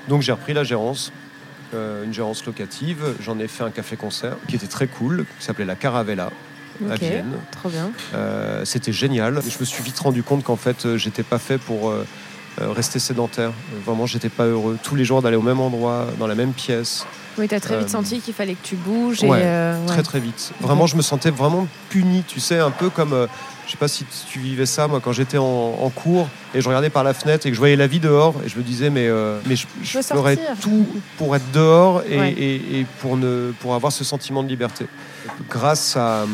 [0.09, 1.13] donc j'ai repris la gérance.
[1.73, 5.77] une gérance locative, j'en ai fait un café-concert qui était très cool, qui s'appelait la
[5.77, 6.31] Caravella,
[6.91, 7.33] à Vienne.
[7.51, 7.91] Trop bien.
[8.15, 9.41] Euh, c'était génial.
[9.47, 12.07] Je me suis vite rendu compte qu'en fait, euh, j'étais pas fait pour euh,
[12.59, 13.53] rester sédentaire.
[13.85, 14.79] Vraiment, j'étais pas heureux.
[14.83, 17.07] Tous les jours d'aller au même endroit, dans la même pièce.
[17.39, 19.23] Oui, tu as très vite senti qu'il fallait que tu bouges.
[19.23, 20.53] Ouais, Très très vite.
[20.61, 23.27] Vraiment, je me sentais vraiment puni, tu sais, un peu comme
[23.67, 26.91] je sais pas si tu vivais ça, moi, quand j'étais en, cours et je regardais
[26.91, 29.09] par la fenêtre et que je voyais la vie dehors et je me disais, mais,
[29.47, 29.67] mais je,
[30.03, 30.87] ferais tout
[31.17, 34.87] pour être dehors et, pour, ne, pour avoir ce sentiment de liberté
[35.49, 36.27] grâce à,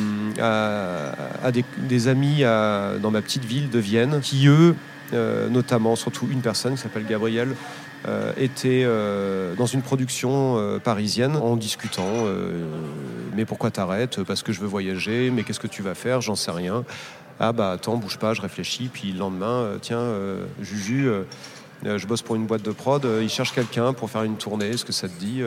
[1.53, 4.73] des, amis dans ma petite ville de Vienne qui, eux, euh,
[5.13, 7.55] notamment, surtout une personne qui s'appelle Gabriel,
[8.07, 12.27] euh, était euh, dans une production parisienne en discutant.
[13.35, 14.23] mais pourquoi t'arrêtes?
[14.23, 15.31] Parce que je veux voyager.
[15.31, 16.21] Mais qu'est-ce que tu vas faire?
[16.21, 16.85] J'en sais rien.
[17.41, 18.91] Ah bah attends, bouge pas, je réfléchis.
[18.93, 20.05] Puis le lendemain, tiens,
[20.61, 21.11] Juju
[21.85, 24.85] je bosse pour une boîte de prod, ils cherchent quelqu'un pour faire une tournée, est-ce
[24.85, 25.43] que ça te dit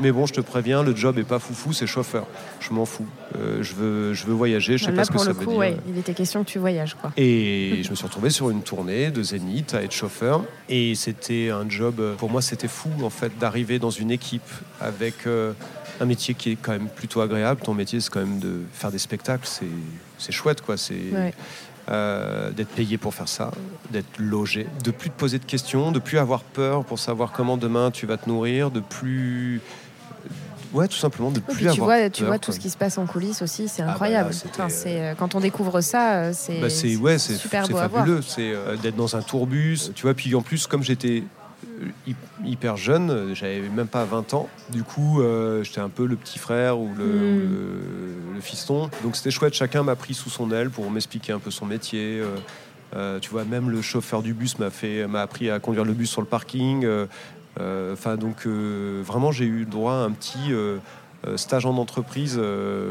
[0.00, 2.26] Mais bon, je te préviens, le job est pas foufou, c'est chauffeur.
[2.60, 3.06] Je m'en fous.
[3.34, 5.78] je, veux, je veux voyager, je sais pas ce que ça veut dire.
[5.88, 6.94] il était question que tu voyages.
[6.94, 7.12] Quoi.
[7.16, 10.44] Et je me suis retrouvé sur une tournée de Zénith à être chauffeur.
[10.68, 15.26] Et c'était un job, pour moi, c'était fou en fait d'arriver dans une équipe avec
[16.00, 17.60] un métier qui est quand même plutôt agréable.
[17.62, 19.48] Ton métier, c'est quand même de faire des spectacles.
[20.18, 20.76] C'est chouette, quoi.
[20.76, 20.94] C'est
[21.88, 23.50] euh, d'être payé pour faire ça,
[23.90, 27.56] d'être logé, de plus te poser de questions, de plus avoir peur pour savoir comment
[27.56, 29.60] demain tu vas te nourrir, de plus
[30.72, 33.06] Ouais, tout simplement de plus tu vois, tu vois tout ce qui se passe en
[33.06, 34.30] coulisses aussi, c'est ah bah incroyable.
[34.50, 36.66] enfin, c'est euh, quand on découvre ça, euh, c'est bah
[37.00, 38.20] ouais, super beau fabuleux.
[38.20, 40.14] C'est d'être dans un tourbus, tu vois.
[40.14, 41.22] Puis en plus, comme j'étais
[42.44, 44.48] hyper jeune, j'avais même pas 20 ans.
[44.70, 48.40] Du coup, euh, j'étais un peu le petit frère ou le, hmm.
[48.40, 48.90] fiston.
[49.02, 52.20] Donc c'était chouette, chacun m'a pris sous son aile pour m'expliquer un peu son métier.
[52.20, 52.36] Euh,
[52.94, 55.92] euh, tu vois, même le chauffeur du bus m'a fait, m'a appris à conduire le
[55.92, 56.86] bus sur le parking.
[57.58, 60.52] Enfin, donc vraiment, j'ai eu droit à un petit
[61.36, 62.40] stage en entreprise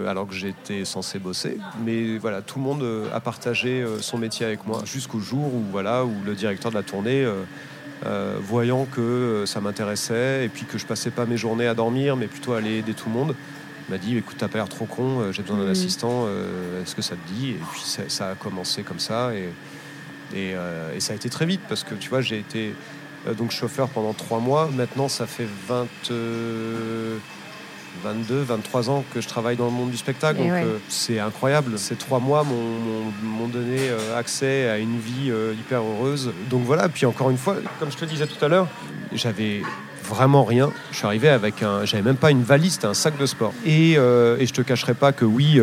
[0.08, 1.60] alors que j'étais censé bosser.
[1.86, 6.04] Mais voilà, tout le monde a partagé son métier avec moi jusqu'au jour où voilà,
[6.04, 7.26] où le directeur de la tournée
[8.06, 11.74] euh, voyant que euh, ça m'intéressait et puis que je passais pas mes journées à
[11.74, 13.36] dormir, mais plutôt à aller aider tout le monde.
[13.88, 15.72] Il m'a dit écoute, t'as pas l'air trop con, euh, j'ai besoin d'un mm.
[15.72, 16.28] assistant,
[16.82, 17.52] est-ce que ça te dit?
[17.52, 19.50] Et puis ça, a commencé comme ça et,
[20.36, 20.56] et,
[21.00, 22.74] ça a été très vite parce que tu vois, j'ai été
[23.38, 24.70] donc chauffeur pendant trois mois.
[24.72, 25.88] Maintenant, ça fait 20.
[28.04, 30.40] 22, 23 ans que je travaille dans le monde du spectacle.
[30.40, 31.78] donc euh, c'est incroyable.
[31.78, 36.32] Ces trois mois m'ont donné euh, accès à une vie euh, hyper heureuse.
[36.50, 38.68] Donc voilà, puis encore une fois, comme je te disais tout à l'heure,
[39.14, 39.62] j'avais
[40.04, 40.72] vraiment rien.
[40.92, 41.86] Je suis arrivé avec un.
[41.86, 43.54] J'avais même pas une valise, c'était un sac de sport.
[43.66, 45.60] Et, et je te cacherai pas que oui.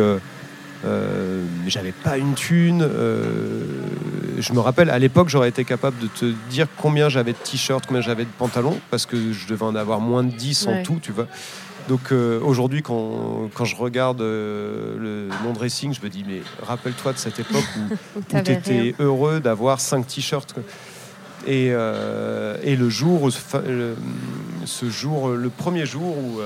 [1.67, 2.87] j'avais pas une thune.
[4.39, 7.85] je me rappelle, à l'époque, j'aurais été capable de te dire combien j'avais de t-shirts,
[7.87, 10.99] combien j'avais de pantalons, parce que je devais en avoir moins de 10 en tout,
[11.01, 11.27] tu vois.
[11.89, 16.41] Donc euh, aujourd'hui, quand, quand, je regarde euh, le monde racing, je me dis, mais
[16.61, 20.55] rappelle-toi de cette époque où, tu étais heureux d'avoir 5 t-shirts.
[21.45, 26.39] Et, euh, et, le jour, ce jour, le premier jour où,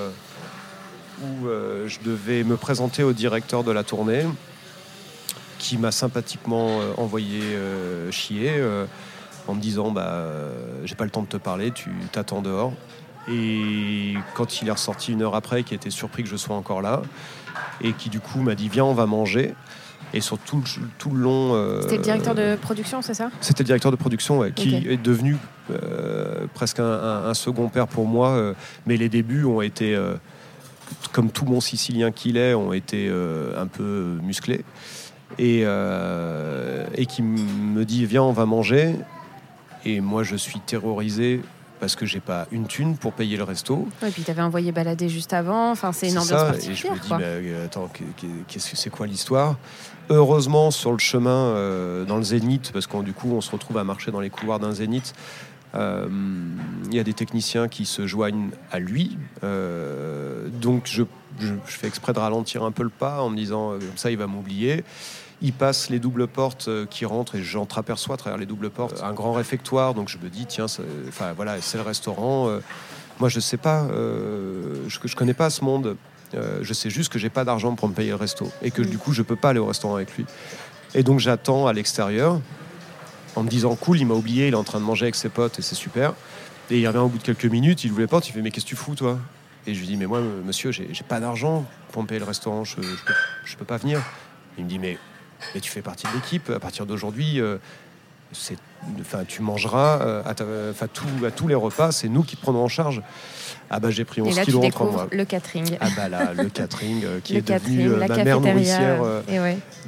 [1.24, 1.48] où
[1.86, 4.26] je devais me présenter au directeur de la tournée,
[5.60, 7.42] qui m'a sympathiquement envoyé
[8.10, 8.54] chier
[9.48, 10.26] en me disant bah
[10.84, 12.74] j'ai pas le temps de te parler, tu t'attends dehors.
[13.30, 16.82] Et quand il est ressorti une heure après, qui était surpris que je sois encore
[16.82, 17.02] là,
[17.82, 19.54] et qui du coup m'a dit viens on va manger.
[20.14, 21.54] Et sur tout le, tout le long.
[21.54, 23.30] Euh, C'était le directeur de production, c'est ça?
[23.42, 25.36] C'était le directeur de production, qui est devenu
[25.70, 28.30] euh, presque un, second père pour moi.
[28.30, 28.54] Euh,
[28.86, 30.00] mais les débuts ont été,
[31.12, 33.12] comme tout bon Sicilien qu'il est, ont été
[33.58, 34.64] un peu musclés.
[35.38, 38.96] Et, et qui me dit viens, on va manger.
[39.84, 41.42] Et moi, je suis terrorisé
[41.80, 43.88] parce que j'ai pas une thune pour payer le resto.
[44.06, 45.72] et puis tu avais envoyé balader juste avant.
[45.72, 46.76] Enfin, c'est une ambiance particulière.
[46.76, 47.90] Et je me dis, mais, euh, attends,
[48.48, 49.58] qu'est-ce que c'est quoi l'histoire?
[50.10, 53.78] Heureusement, sur le chemin, euh, dans le zénith, parce qu'on du coup, on se retrouve
[53.78, 55.14] à marcher dans les couloirs d'un zénith.
[55.76, 56.08] Euh,
[56.90, 59.18] il y a des techniciens qui se joignent à lui.
[59.42, 61.04] donc, je,
[61.40, 64.18] je, fais exprès de ralentir un peu le pas en me disant, comme ça, il
[64.18, 64.84] va m'oublier.
[65.42, 69.04] Il passe les doubles portes euh, qui rentrent et j'entreaperçois à travers les doubles portes
[69.04, 69.94] un grand réfectoire.
[69.94, 70.66] Donc je me dis, tiens,
[71.08, 72.50] enfin voilà, c'est le restaurant.
[72.50, 72.60] Euh,
[73.20, 75.96] moi, je sais pas, euh, je, je connais pas ce monde.
[76.34, 78.98] je sais juste que j'ai pas d'argent pour me payer le resto et que du
[78.98, 80.26] coup, je peux pas aller au restaurant avec lui.
[80.96, 82.40] Et donc j'attends à l'extérieur
[83.36, 85.30] en me disant, cool, il m'a oublié, il est en train de manger avec ses
[85.30, 86.14] potes et c'est super.
[86.70, 88.52] Et il revient au bout de quelques minutes, il ouvre les portes, il fait, mais
[88.52, 89.20] qu'est-ce que tu fous, toi?
[89.68, 92.64] Et je lui dis, mais moi, monsieur, j'ai pas d'argent pour me payer le restaurant,
[92.64, 93.14] je, je,
[93.46, 94.02] je peux pas venir.
[94.58, 94.98] Il me dit, mais
[95.56, 96.50] et tu fais partie de l'équipe.
[96.50, 97.58] À partir d'aujourd'hui, euh,
[99.02, 103.02] enfin, tu mangeras euh, à, à, tous les repas, c'est nous qui prenons en charge.
[103.70, 105.08] Ah bah j'ai pris 11 kilos en 3 mois.
[105.12, 105.78] Le catering.
[105.82, 109.02] Ah bah là, le catering euh, qui est devenu ma mère nourricière.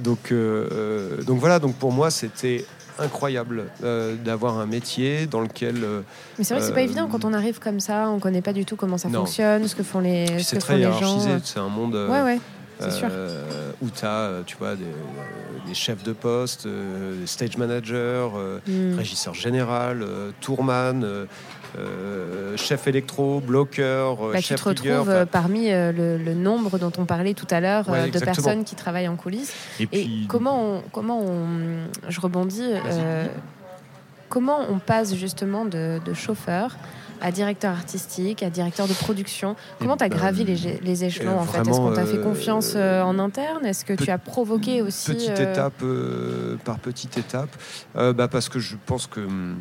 [0.03, 0.33] Donc,
[1.25, 2.65] donc voilà, donc pour moi c'était
[2.97, 3.65] incroyable
[4.25, 5.75] d'avoir un métier dans lequel.
[6.38, 8.53] Mais c'est vrai que c'est pas évident quand on arrive comme ça, on connaît pas
[8.53, 11.19] du tout comment ça fonctionne, ce que font les, ce que font les gens.
[11.43, 11.95] C'est un monde.
[11.95, 12.39] Ouais, ouais.
[12.82, 14.86] Euh, où tu as, euh, tu vois, des,
[15.68, 18.30] des, chefs de poste, des stage managers,
[18.68, 18.98] mm.
[18.98, 20.06] régisseur général,
[20.42, 21.28] tourman,
[22.56, 27.48] chef électro, bloqueur, bah, chef Tu te retrouves parmi le, nombre dont on parlait tout
[27.50, 29.54] à l'heure de personnes qui travaillent en coulisses.
[29.92, 32.72] Et, comment, on, comment on, je rebondis,
[34.30, 36.78] comment on passe justement de, de chauffeur
[37.21, 39.55] à directeur artistique, à directeur de production.
[39.79, 41.60] Comment tu as gravi les, les échelons en fait?
[41.60, 43.65] Est-ce qu'on t'a fait euh, confiance euh, en interne?
[43.65, 45.84] Est-ce que tu as provoqué aussi Petite euh, étape
[46.63, 47.49] par petite étape,
[47.95, 49.58] bah, parce que je pense que hum,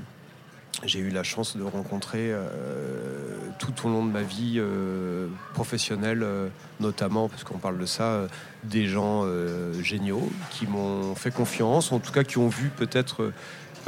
[0.85, 2.33] j'ai eu la chance de rencontrer
[3.59, 4.61] tout au long de ma vie
[5.53, 6.25] professionnelle,
[6.79, 8.29] notamment, parce qu'on parle de ça,
[8.62, 9.25] des gens
[9.83, 13.33] géniaux qui m'ont fait confiance, en tout cas qui ont vu peut-être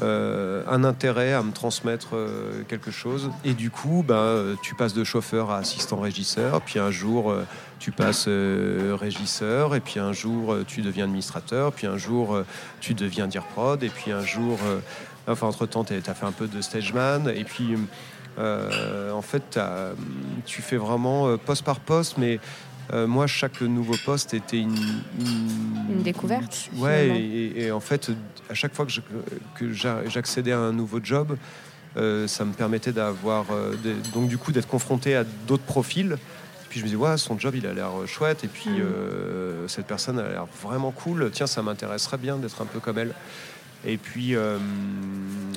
[0.02, 3.30] euh, un intérêt à me transmettre euh, quelque chose.
[3.44, 7.44] Et du coup, ben, tu passes de chauffeur à assistant régisseur, puis un jour euh,
[7.78, 12.38] tu passes régisseur, et puis un jour tu deviens administrateur, puis un jour
[12.80, 14.58] tu deviens dire prod, et puis un jour,
[15.26, 17.76] enfin entre-temps tu as fait un peu de stageman, et puis
[18.38, 19.58] en fait
[20.44, 22.38] tu fais vraiment poste par poste, mais
[22.92, 24.76] euh, moi, chaque nouveau poste était une,
[25.18, 26.70] une, découverte.
[26.76, 27.08] Ouais,
[27.56, 28.10] et, en fait,
[28.48, 31.36] à chaque fois que j'accédais à un nouveau job,
[31.96, 33.74] euh, ça me permettait d'avoir, euh,
[34.12, 36.16] donc du coup, d'être confronté à d'autres profils.
[36.68, 38.44] Puis je me dis, ouais, son job, il a l'air chouette.
[38.44, 39.68] Et puis, mm.
[39.68, 41.30] cette personne a l'air vraiment cool.
[41.32, 43.12] Tiens, ça m'intéresserait bien d'être un peu comme elle.
[43.84, 44.34] Et puis,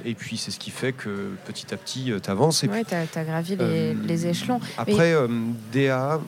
[0.05, 2.63] et puis c'est ce qui fait que petit à petit, tu avances.
[2.63, 4.59] Oui, tu as, gravi les, échelons.
[4.75, 5.15] Après,
[5.71, 6.19] DA,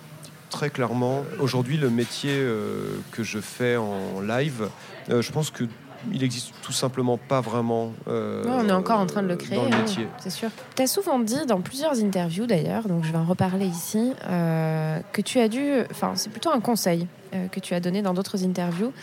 [0.55, 4.69] très clairement, aujourd'hui, le métier euh, que je fais en live,
[5.09, 5.65] euh, je pense que
[6.13, 7.91] il existe tout simplement pas vraiment.
[8.07, 9.57] Euh, on est encore en train de le créer.
[9.57, 10.07] Dans le métier.
[10.19, 10.49] c'est sûr.
[10.75, 15.21] Tu as souvent dit dans plusieurs interviews d'ailleurs, donc je vais en reparler ici, que
[15.21, 15.81] tu as dû.
[15.91, 17.07] Enfin, c'est plutôt un conseil
[17.51, 18.93] que tu as donné dans d'autres interviews.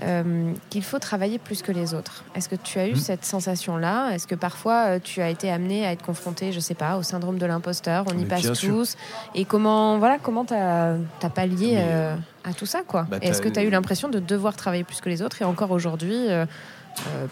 [0.00, 2.24] Euh, qu'il faut travailler plus que les autres.
[2.34, 2.96] Est-ce que tu as eu hmm.
[2.96, 4.10] cette sensation-là?
[4.12, 7.02] Est-ce que parfois euh, tu as été amené à être confronté, je sais pas, au
[7.02, 8.06] syndrome de l'imposteur?
[8.08, 8.96] On y passe tous.
[9.34, 10.96] Et comment voilà, comment tu as,
[11.34, 13.06] pallié euh, à tout ça quoi?
[13.10, 15.42] bah, Est-ce que tu as eu l'impression de devoir travailler plus que les autres?
[15.42, 16.26] Et encore aujourd'hui,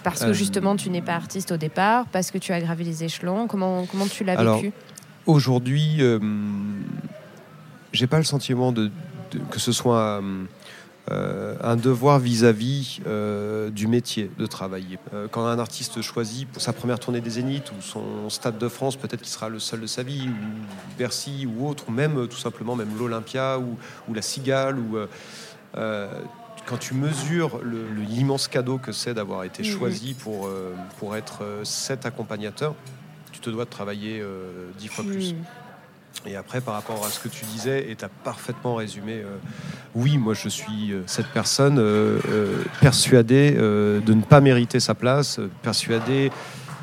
[0.05, 3.05] parce que justement tu n'es pas artiste au départ, parce que tu as gravi les
[3.05, 4.70] échelons, comment, comment tu l'as vécu?
[5.24, 6.03] Aujourd'hui,
[7.92, 8.90] j'ai pas le sentiment de,
[9.50, 10.22] que ce soit
[11.10, 14.96] euh, un devoir vis-à-vis euh, du métier de travailler.
[15.12, 18.68] Euh, quand un artiste choisit pour sa première tournée des Zéniths ou son Stade de
[18.68, 22.28] France, peut-être qu'il sera le seul de sa vie, ou Bercy ou autre, ou même
[22.28, 23.76] tout simplement même l'Olympia ou,
[24.14, 24.98] la Cigale, ou
[25.74, 27.60] quand tu mesures
[28.08, 30.48] l'immense cadeau que c'est d'avoir été choisi pour,
[30.98, 32.74] pour être cet accompagnateur,
[33.32, 34.22] tu te dois de travailler
[34.78, 35.34] dix fois plus.
[36.27, 39.37] Et après, par rapport à ce que tu disais, et tu as parfaitement résumé, euh,
[39.94, 42.18] oui, moi je suis euh, cette personne euh,
[42.81, 46.31] persuadée de ne pas mériter sa place, persuadée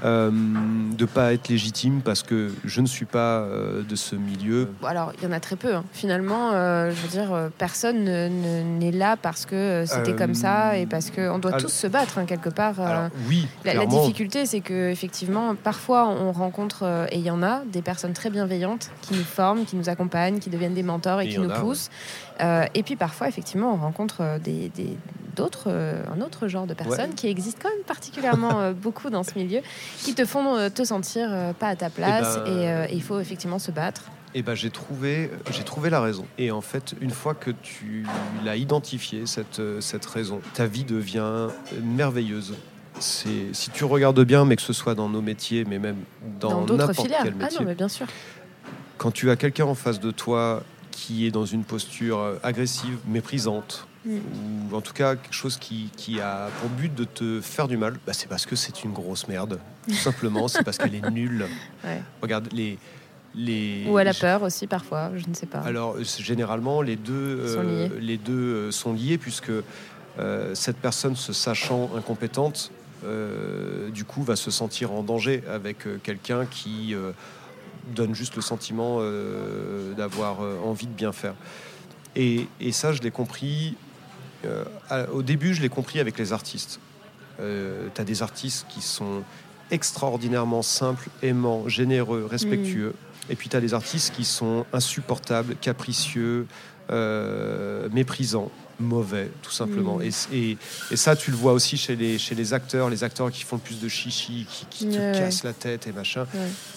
[0.08, 4.16] euh, de ne pas être légitime parce que je ne suis pas euh, de ce
[4.16, 5.76] milieu Alors, il y en a très peu.
[5.76, 5.84] Hein.
[5.92, 8.06] Finalement, euh, je veux dire, personne
[8.80, 12.26] n'est là parce que c'était comme ça et parce qu'on doit tous se battre, hein,
[12.26, 12.76] quelque part.
[13.28, 17.82] oui, la, difficulté, c'est que effectivement, parfois, on rencontre, et il y en a, des
[17.82, 21.40] personnes très bienveillantes qui nous forment, qui nous accompagnent, qui deviennent des mentors et, qui
[21.40, 21.90] nous poussent.
[22.40, 24.70] Et puis, parfois, effectivement, on rencontre des,
[25.38, 29.24] d'autres, euh, un autre genre de personnes qui existent quand même particulièrement euh, beaucoup dans
[29.24, 29.62] ce milieu,
[30.00, 33.20] qui te font euh, te sentir pas à ta place eh ben, et, il faut
[33.20, 34.02] effectivement se battre.
[34.34, 36.26] Et eh ben, j'ai trouvé, j'ai trouvé la raison.
[36.38, 38.06] Et en fait, une fois que tu
[38.44, 41.48] l'as identifié, cette, cette raison, ta vie devient
[41.82, 42.56] merveilleuse.
[43.00, 45.98] C'est, si tu regardes bien, mais que ce soit dans nos métiers, mais même
[46.40, 47.58] dans, n'importe quel métier.
[47.58, 48.06] Ah non, mais bien sûr.
[48.98, 50.64] Quand tu as quelqu'un en face de toi
[50.98, 56.50] qui est dans une posture agressive, méprisante, ou en tout cas quelque chose qui, a
[56.60, 59.60] pour but de te faire du mal, bah, c'est parce que c'est une grosse merde.
[59.88, 61.46] Tout simplement, c'est parce qu'elle est nulle.
[62.22, 62.80] Regarde, les,
[63.36, 63.86] les...
[63.88, 65.60] Ou elle a peur aussi parfois, je ne sais pas.
[65.60, 67.90] Alors généralement, les deux, sont liés.
[67.92, 69.52] Euh, les deux euh, sont liés puisque
[70.20, 72.72] euh, cette personne se sachant incompétente,
[73.94, 76.94] du coup, va se sentir en danger avec quelqu'un qui
[77.96, 79.00] donne juste le sentiment
[79.98, 81.36] d'avoir envie de bien faire.
[82.16, 83.76] Et, et ça, je l'ai compris
[84.46, 86.80] euh, au début, je l'ai compris avec les artistes.
[87.40, 89.24] Euh, tu as des artistes qui sont
[89.72, 92.90] extraordinairement simples, aimants, généreux, respectueux.
[92.90, 93.32] Mm.
[93.32, 96.48] Et puis tu as des artistes qui sont insupportables, capricieux,
[96.90, 99.98] euh, méprisants, mauvais, tout simplement.
[99.98, 100.04] Mm.
[100.34, 100.58] Et,
[100.92, 103.58] et, ça, tu le vois aussi chez les, chez les acteurs, les acteurs qui font
[103.58, 106.26] plus de chichi, qui, te cassent la tête et machin.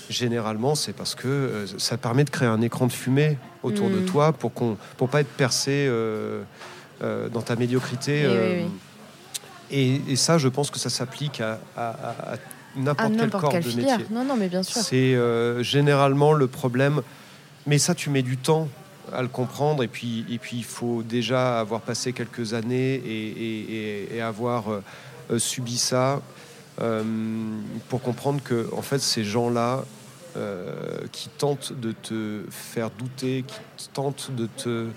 [0.08, 4.06] Généralement, c'est parce que ça permet de créer un écran de fumée autour de mm.
[4.06, 5.88] toi pour qu'on pour pas être percé.
[7.02, 8.24] Euh, dans ta médiocrité.
[8.26, 8.66] Euh,
[9.70, 11.58] et, ça, je pense que ça s'applique à,
[12.76, 14.06] n'importe quel corps de métier.
[14.10, 14.82] Non, non, mais bien sûr.
[14.82, 17.00] C'est euh, généralement le problème.
[17.66, 18.68] Mais ça, tu mets du temps
[19.12, 19.82] à le comprendre.
[19.82, 24.64] Et puis, et puis il faut déjà avoir passé quelques années et, avoir
[25.38, 26.20] subi ça
[27.88, 29.84] pour comprendre que, en fait, ces gens-là
[31.12, 33.44] qui tentent de te faire douter,
[33.76, 34.88] qui tentent de te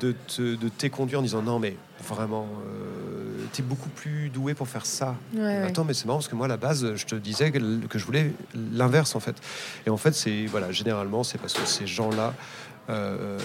[0.00, 4.68] de te de t'éconduire en disant non mais vraiment euh, t'es beaucoup plus doué pour
[4.68, 5.14] faire ça.
[5.34, 5.62] Ouais, ouais.
[5.62, 7.98] Attends mais c'est marrant parce que moi à la base je te disais que, que
[7.98, 8.32] je voulais
[8.72, 9.36] l'inverse en fait.
[9.86, 12.34] Et en fait c'est voilà généralement c'est parce que ces gens là
[12.90, 13.38] euh,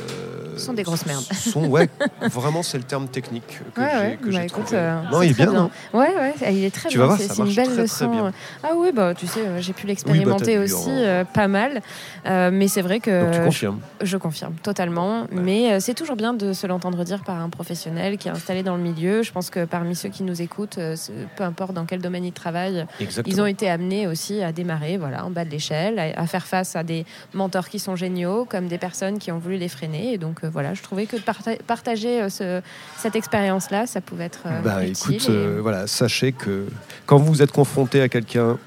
[0.57, 1.23] Sont des grosses merdes.
[1.33, 1.89] Sont, ouais,
[2.21, 4.77] vraiment, c'est le terme technique que Ouais, j'ai ouais, que bah j'ai écoute, trouvé.
[4.81, 5.53] euh, non, il est très bien.
[5.53, 7.07] non Ouais, ouais, il est très Tu bien.
[7.07, 8.31] vas voir, c'est ça c'est une belle très, leçon.
[8.63, 11.81] Ah oui, bah tu sais, euh, j'ai pu l'expérimenter t'as pu, aussi euh, pas mal.
[12.25, 13.79] Euh, mais c'est vrai que Donc tu je- confirmes.
[14.01, 18.17] Je confirme totalement, mais euh, c'est toujours bien de se l'entendre dire par un professionnel
[18.17, 19.23] qui est installé dans le milieu.
[19.23, 20.95] Je pense que parmi ceux qui nous écoutent, euh,
[21.37, 23.33] peu importe dans quel domaine ils travaillent, Exactement.
[23.35, 26.45] ils ont été amenés aussi à démarrer voilà, en bas de l'échelle, à, à faire
[26.45, 30.13] face à des mentors qui sont géniaux, comme des personnes qui ont voulu les freiner.
[30.13, 32.61] Et donc euh, voilà, je trouvais que parta- partager euh, ce-
[32.97, 35.15] cette expérience-là, ça pouvait être euh, Bah utile.
[35.15, 36.67] écoute, et- voilà, sachez que
[37.05, 38.57] quand vous êtes confronté à quelqu'un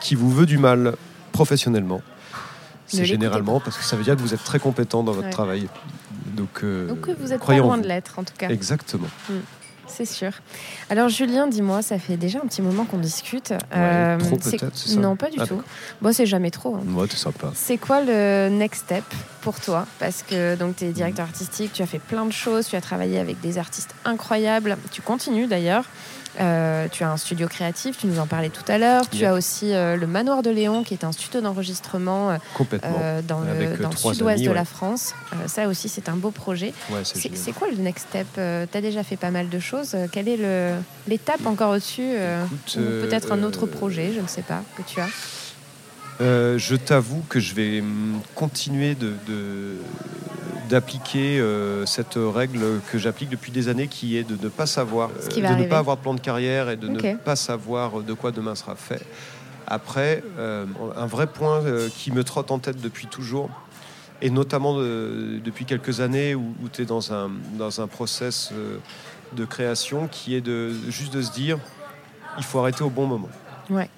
[0.00, 0.94] qui vous veut du mal
[1.32, 2.02] professionnellement,
[2.86, 5.32] c'est généralement parce que ça veut dire que vous êtes très compétent dans votre Ouais.
[5.32, 5.68] travail.
[6.36, 7.82] Donc, Donc vous êtes pas loin vous.
[7.82, 8.48] de l'être, en tout cas.
[8.48, 9.08] Exactement.
[9.86, 10.30] C'est sûr.
[10.90, 13.50] Alors Julien, dis-moi, ça fait déjà un petit moment qu'on discute.
[13.50, 15.62] Ouais, Euh, trop c'est- peut-être, c'est ça Non, pas du Ah, tout.
[16.00, 16.76] Bon, c'est jamais trop.
[16.76, 16.82] hein.
[16.84, 17.50] Moi, t'es sympa.
[17.54, 19.04] C'est quoi le next step
[19.42, 19.86] pour toi?
[19.98, 22.80] Parce que donc tu es directeur artistique, tu as fait plein de choses, tu as
[22.80, 25.84] travaillé avec des artistes incroyables, tu continues d'ailleurs.
[26.40, 29.08] Euh, tu as un studio créatif, tu nous en parlais tout à l'heure.
[29.08, 33.40] Tu as aussi euh, le Manoir de Léon, qui est un studio d'enregistrement euh, dans
[33.40, 35.14] le, dans sud-ouest de la France.
[35.46, 36.72] Ça aussi, c'est un beau projet.
[36.90, 38.40] ouais, c'est quoi le next step Tu
[38.78, 39.96] as déjà fait pas mal de choses.
[40.10, 40.38] Quelle est
[41.06, 42.12] l'étape encore au-dessus
[42.74, 45.08] peut-être un autre projet, je ne sais pas, que tu as
[46.20, 49.76] je t'avoue que je vais hum, continuer de, de-
[50.68, 55.10] d'appliquer euh, cette règle que j'applique depuis des années, qui est de ne pas savoir,
[55.10, 58.12] euh, de ne pas avoir de plan de carrière et de ne pas savoir de
[58.14, 59.02] quoi demain sera fait.
[59.66, 63.48] Après, euh, un vrai point euh, qui me trotte en tête depuis toujours,
[64.20, 68.78] et notamment de- depuis quelques années où, tu es dans un, dans un process euh,
[69.32, 71.58] de création, qui est de, juste de se dire,
[72.38, 73.28] il faut arrêter au bon moment.
[73.70, 73.88] Ouais.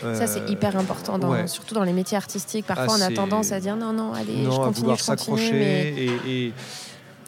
[0.00, 1.46] Ça, c'est Euh, hyper important, dans- ouais.
[1.46, 2.66] surtout dans les métiers artistiques.
[2.66, 5.52] Parfois, Ah, on a tendance à dire non, non, allez, non, je continue, je continue.
[5.52, 6.52] Mais et, et-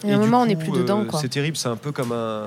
[0.05, 1.01] et à un moment, on n'est plus dedans.
[1.01, 1.21] euh, Quoi.
[1.21, 2.45] C'est terrible, c'est un peu comme un,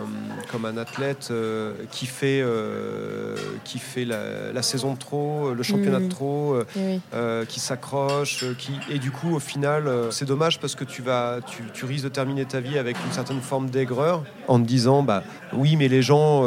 [0.52, 5.63] comme un athlète euh, qui fait, euh, qui fait la, la saison de trop, le
[5.63, 7.46] championnat de trop, euh, Eh oui.
[7.48, 8.72] qui s'accroche, qui...
[8.89, 12.10] et du coup, au final, c'est dommage parce que tu, vas, tu, tu risques de
[12.10, 16.02] terminer ta vie avec une certaine forme d'aigreur en te disant, bah oui, mais les
[16.02, 16.42] gens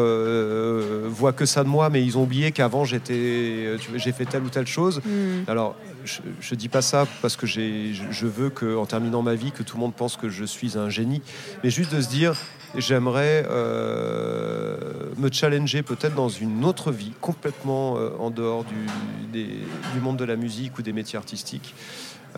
[1.08, 4.48] voient que ça de moi, mais ils ont oublié qu'avant j'étais, j'ai fait telle ou
[4.48, 5.00] telle chose.
[5.04, 5.42] Hmm.
[5.48, 9.50] Alors, je, je dis pas ça parce que je, veux que, en terminant ma vie,
[9.50, 11.20] que tout le monde pense que je suis un génie,
[11.62, 12.34] mais juste de se dire,
[12.76, 14.76] j'aimerais euh,
[15.18, 20.36] me challenger peut-être dans une autre vie, complètement euh, en dehors du, monde de la
[20.36, 21.74] musique ou des métiers artistiques,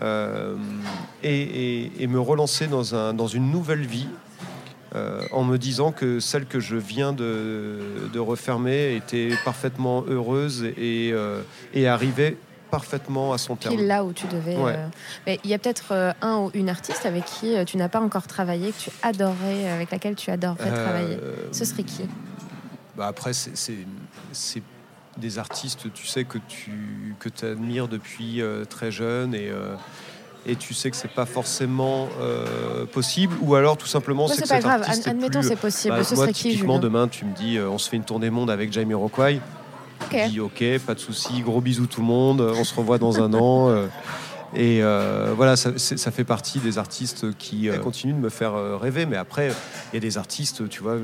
[0.01, 0.55] euh,
[1.23, 4.07] et, me relancer dans, un, dans une nouvelle vie.
[5.31, 11.13] en me disant que celle que je viens de, refermer était parfaitement heureuse et,
[11.75, 12.37] et arrivait
[12.69, 13.75] parfaitement à son terme.
[13.75, 14.55] Pile là où tu devais.
[14.55, 14.73] Ouais.
[14.75, 14.87] euh,
[15.27, 17.89] Mais il y a peut-être euh, un ou une artiste avec qui euh, tu n'as
[17.89, 21.17] pas encore travaillé, que tu adorais, avec laquelle tu adorerais travailler.
[21.51, 22.03] Ce serait qui?
[22.95, 23.55] bah Après, c'est-
[25.17, 29.51] des artistes, tu sais, que tu que admires depuis très jeune et,
[30.45, 34.43] et tu sais que c'est pas forcément euh, possible, ou alors tout simplement Ouais, c'est
[34.43, 35.95] que pas cet grave, admettons c'est possible.
[35.95, 38.29] Bah, Ce moi, serait qui, demain, tu me dis, euh, on se fait une tournée
[38.29, 39.41] monde avec Jamie Rockway.
[40.11, 40.19] Ok.
[40.25, 43.21] Je dis, ok, pas de souci, gros bisous tout le monde, on se revoit dans
[43.21, 43.69] un an.
[43.69, 43.87] euh,
[44.55, 48.29] et euh, voilà, ça, c'est- ça fait partie des artistes qui euh, continuent de me
[48.29, 49.05] faire euh, rêver.
[49.05, 49.49] Mais après,
[49.91, 50.97] il y a des artistes, tu vois,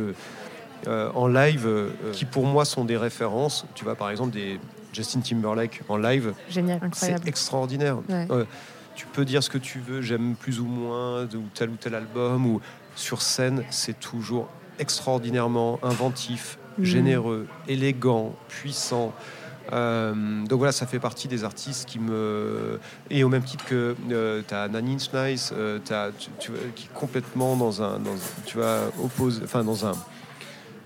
[0.87, 3.65] en live, euh, qui pour moi sont des références.
[3.75, 4.59] Tu vois, par exemple, des
[4.93, 7.27] Justin Timberlake en live, Génial, c'est incroyable.
[7.27, 7.97] extraordinaire.
[8.09, 8.27] Ouais.
[8.31, 8.45] Euh,
[8.95, 11.75] tu peux dire ce que tu veux, j'aime plus ou moins de- ou tel ou
[11.75, 12.61] tel album, ou
[12.95, 14.47] sur scène, c'est toujours
[14.79, 16.57] extraordinairement inventif.
[16.83, 19.13] Généreux, élégant, puissant.
[19.73, 20.13] Euh,
[20.45, 22.79] donc voilà, ça fait partie des artistes qui me.
[23.09, 23.95] Et au même titre que
[24.47, 24.67] tu as
[25.57, 27.97] euh, t'as- tu, tu vois, qui est complètement dans un.
[27.99, 28.11] Dans,
[28.45, 29.93] tu vois, oppose, enfin, dans un.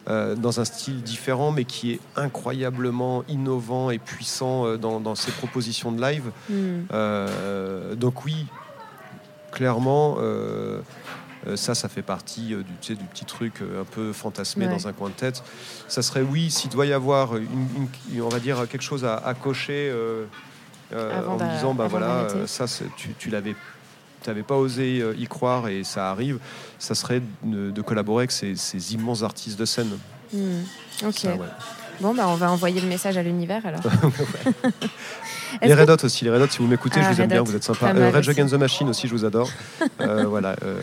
[0.08, 5.14] euh, dans un style différent, mais qui est incroyablement innovant et puissant euh, dans, dans
[5.16, 6.32] ses propositions de live.
[6.50, 8.46] Euh, donc oui,
[9.52, 10.16] clairement,
[11.48, 14.12] euh, ça, ça fait partie euh, du, tu sais, du petit truc euh, un peu
[14.14, 14.72] fantasmé Ouais.
[14.72, 15.44] dans un coin de tête.
[15.88, 19.16] Ça serait oui, s'il doit y avoir une, une- on va dire quelque chose à,
[19.16, 19.94] à cocher
[20.94, 22.66] en me disant, bah voilà, ça,
[22.98, 23.56] tu, tu l'avais.
[24.22, 26.40] Tu n'avais pas osé y croire et ça arrive,
[26.78, 29.98] ça serait de, de collaborer avec ces, ces immenses artistes de scène.
[30.34, 30.64] Hmm.
[31.06, 31.14] Ok.
[31.20, 31.48] Ça, ouais.
[32.02, 33.82] Bon, bah, on va envoyer le message à l'univers alors.
[35.62, 37.42] les Red Hot aussi, les Red Hot, si vous m'écoutez, ah, je vous aime bien,
[37.42, 37.94] vous êtes sympa.
[37.94, 39.50] Euh, Red Against the Machine aussi, je vous adore.
[40.02, 40.56] euh, voilà.
[40.64, 40.80] Euh...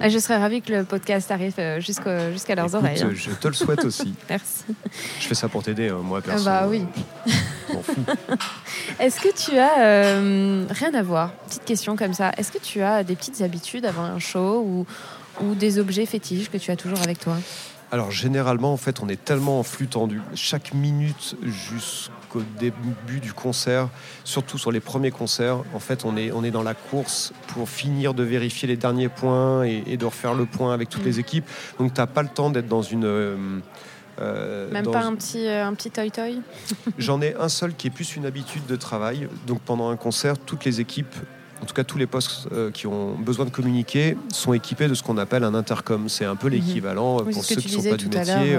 [0.00, 3.02] Ah, je serais ravie que le podcast arrive euh, jusqu'à leurs oreilles.
[3.02, 3.10] Hein.
[3.14, 4.14] Je te le souhaite aussi.
[4.28, 4.64] Merci.
[5.20, 6.44] Je fais ça pour t'aider, hein, moi, perso.
[6.44, 6.84] bah oui.
[8.98, 13.04] Est-ce que tu as, rien à voir, petite question comme ça, est-ce que tu as
[13.04, 14.86] des petites habitudes avant un show ou,
[15.42, 17.36] ou des objets fétiches que tu as toujours avec toi?
[17.92, 20.20] Alors généralement, en fait, on est tellement en flux tendu.
[20.34, 23.88] Chaque minute jusqu'au début du concert,
[24.24, 27.68] surtout sur les premiers concerts, en fait, on est, on est dans la course pour
[27.68, 31.06] finir de vérifier les derniers points et, de refaire le point avec toutes mm.
[31.06, 31.44] les équipes.
[31.78, 33.04] Donc, tu n'as pas le temps d'être dans une...
[33.04, 33.36] Euh,
[34.20, 36.42] euh, Même pas un petit, euh, un petit toy-toy?
[36.98, 39.28] J'en ai un seul qui est plus une habitude de travail.
[39.46, 41.14] Donc pendant un concert, toutes les équipes
[41.62, 44.94] en tout cas tous les postes euh, qui ont besoin de communiquer, sont équipés de
[44.94, 46.08] ce qu'on appelle un intercom.
[46.08, 46.54] C'est un peu mhm.
[46.54, 48.58] l'équivalent pour ceux qui ne sont pas du métier.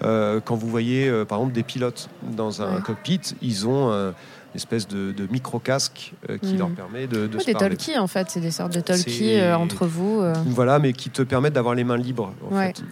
[0.00, 4.14] quand vous voyez par exemple des pilotes dans un cockpit, ils ont une
[4.54, 6.58] espèce de, micro-casque qui mhm.
[6.58, 10.22] leur permet de, de des talkies en fait, c'est des sortes de talkies entre vous.
[10.46, 12.32] Voilà, mais qui te permettent d'avoir les mains libres.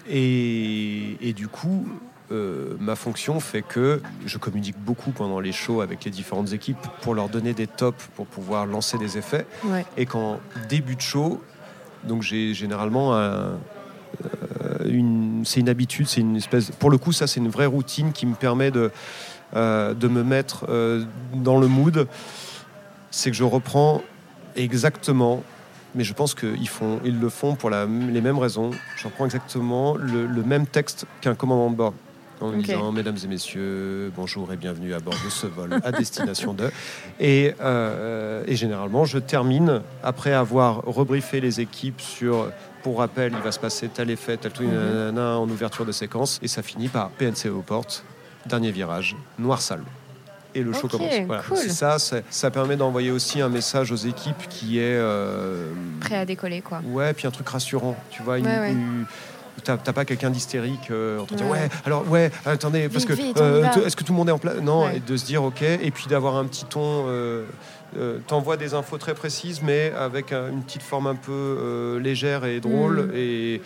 [0.08, 1.86] et, et, du coup,
[2.32, 6.78] euh, ma fonction fait que je communique beaucoup pendant les shows avec les différentes équipes
[7.02, 9.46] pour leur donner des tops pour pouvoir lancer des effets.
[9.98, 11.42] Et qu'en début de show,
[12.04, 13.52] donc j'ai généralement euh,
[14.86, 16.70] une, c'est une habitude, c'est une espèce.
[16.70, 18.90] Pour le coup, ça c'est une vraie routine qui me permet de
[19.54, 20.66] euh, de me mettre
[21.34, 22.08] dans le mood.
[23.10, 24.02] C'est que je reprends
[24.56, 25.42] exactement
[25.96, 28.72] mais je pense qu'ils font, ils le font pour la, les mêmes raisons.
[28.96, 31.94] Je reprends exactement le, le même texte qu'un commandant de bord
[32.40, 36.54] en disant Mesdames et messieurs, bonjour et bienvenue à bord de ce vol à destination
[36.54, 36.70] de.
[37.20, 42.50] Et, euh, et, généralement, je termine après avoir rebriefé les équipes sur.
[42.82, 45.16] Pour rappel, il va se passer tel effet, tel tout, mhm.
[45.16, 48.04] en ouverture de séquence, et ça finit par PNC aux portes,
[48.44, 49.80] dernier virage, noir sale
[50.54, 51.12] et le show commence.
[51.26, 51.42] Voilà.
[51.68, 56.60] Ça, ça permet d'envoyer aussi un message aux équipes qui est euh, prêt à décoller,
[56.60, 56.80] quoi.
[56.86, 59.06] Ouais, puis un truc rassurant, tu vois, une,
[59.62, 63.12] T'as pas quelqu'un d'hystérique euh, en train de dire ouais, alors ouais, attendez, parce que
[63.38, 65.62] euh, est-ce que tout le monde est en place Non, et de se dire ok,
[65.62, 67.06] et puis d'avoir un petit ton.
[67.08, 67.44] Euh,
[67.96, 72.60] euh T'envoies des infos très précises, mais avec une petite forme un peu légère et
[72.60, 73.06] drôle.
[73.06, 73.12] Mm.
[73.14, 73.62] Et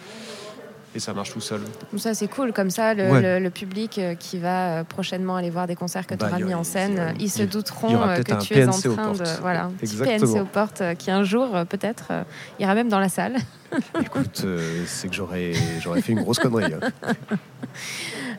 [0.95, 1.61] et ça marche tout seul.
[1.99, 2.55] Ça, c'est cool.
[2.55, 6.45] Comme ça, le, public qui va prochainement aller voir des concerts que tu auras bah,
[6.45, 9.41] mis en scène, ils se douteront que tu es en train de.
[9.41, 12.13] Voilà, petit PNC aux portes qui un jour, peut-être,
[12.59, 13.37] ira même dans la salle.
[14.01, 14.47] Écoute,
[14.87, 16.73] c'est que j'aurais, j'aurais fait une grosse connerie.
[16.73, 17.13] Hein.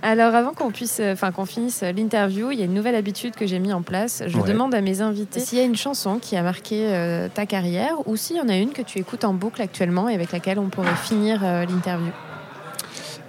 [0.01, 3.45] Alors, avant qu'on puisse, enfin qu'on finisse l'interview, il y a une nouvelle habitude que
[3.45, 4.23] j'ai mis en place.
[4.25, 8.07] Je demande à mes invités s'il y a une chanson qui a marqué ta carrière
[8.07, 10.57] ou s'il y en a une que tu écoutes en boucle actuellement et avec laquelle
[10.57, 12.11] on pourrait finir l'interview.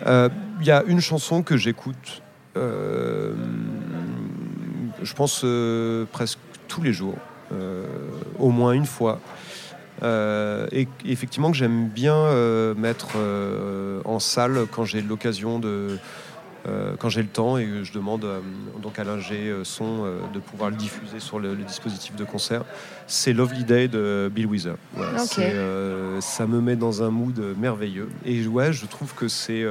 [0.03, 0.29] Il euh,
[0.63, 2.23] y a une chanson que j'écoute,
[2.57, 3.35] euh,
[5.03, 6.39] je pense euh, presque
[6.69, 7.17] tous les jours,
[8.39, 9.21] au moins une fois.
[10.03, 12.33] Et effectivement que j'aime bien
[12.75, 13.17] mettre
[14.05, 15.99] en salle quand j'ai l'occasion de
[16.99, 18.27] quand j'ai le temps et je demande
[18.83, 22.65] donc à l'ingé son de pouvoir le diffuser sur le, dispositif de concert,
[23.07, 24.75] c'est Lovely Day de Bill Wither.
[26.21, 28.09] ça me met dans un mood merveilleux.
[28.25, 29.65] Et ouais, je trouve que c'est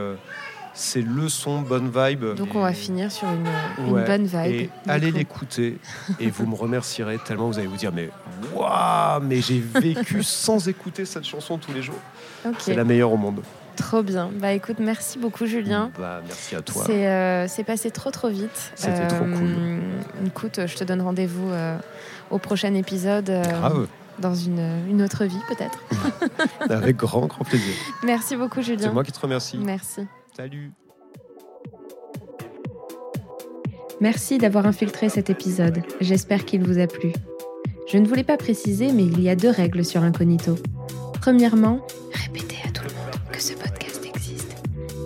[0.74, 2.36] c'est le son bonne vibe.
[2.36, 4.46] Donc on va finir sur une, bonne vibe.
[4.46, 5.78] Et allez l'écouter
[6.20, 8.10] et vous me remercierez tellement vous allez vous dire mais
[8.54, 12.00] waouh mais j'ai vécu sans écouter cette chanson tous les jours.
[12.60, 13.42] C'est la meilleure au monde.
[13.76, 14.30] Trop bien.
[14.34, 15.92] Bah écoute, merci beaucoup Julien.
[15.98, 16.84] Bah, merci à toi.
[16.86, 18.74] C'est euh, passé trop trop vite.
[18.76, 19.56] C'était trop cool.
[19.58, 19.80] Euh,
[20.26, 21.78] écoute, je te donne rendez-vous euh,
[22.30, 23.26] au prochain épisode.
[23.26, 23.88] Grave
[24.20, 24.60] dans une,
[24.90, 25.80] une, autre vie peut-être.
[26.70, 27.74] Avec grand, grand plaisir.
[28.04, 28.88] Merci beaucoup Julien.
[28.88, 29.58] C'est moi qui te remercie.
[29.58, 30.02] Merci.
[30.40, 30.72] Salut.
[34.00, 35.82] Merci d'avoir infiltré cet épisode.
[36.00, 37.12] J'espère qu'il vous a plu.
[37.92, 40.56] Je ne voulais pas préciser, mais il y a deux règles sur Incognito.
[41.20, 44.56] Premièrement, répétez à tout le monde que ce podcast existe.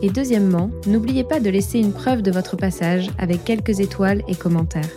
[0.03, 4.35] Et deuxièmement, n'oubliez pas de laisser une preuve de votre passage avec quelques étoiles et
[4.35, 4.91] commentaires.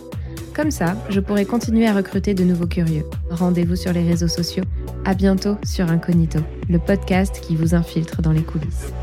[0.53, 3.05] Comme ça, je pourrai continuer à recruter de nouveaux curieux.
[3.31, 4.65] Rendez-vous sur les réseaux sociaux.
[5.03, 8.93] À bientôt sur Incognito, le podcast qui vous infiltre dans les coulisses.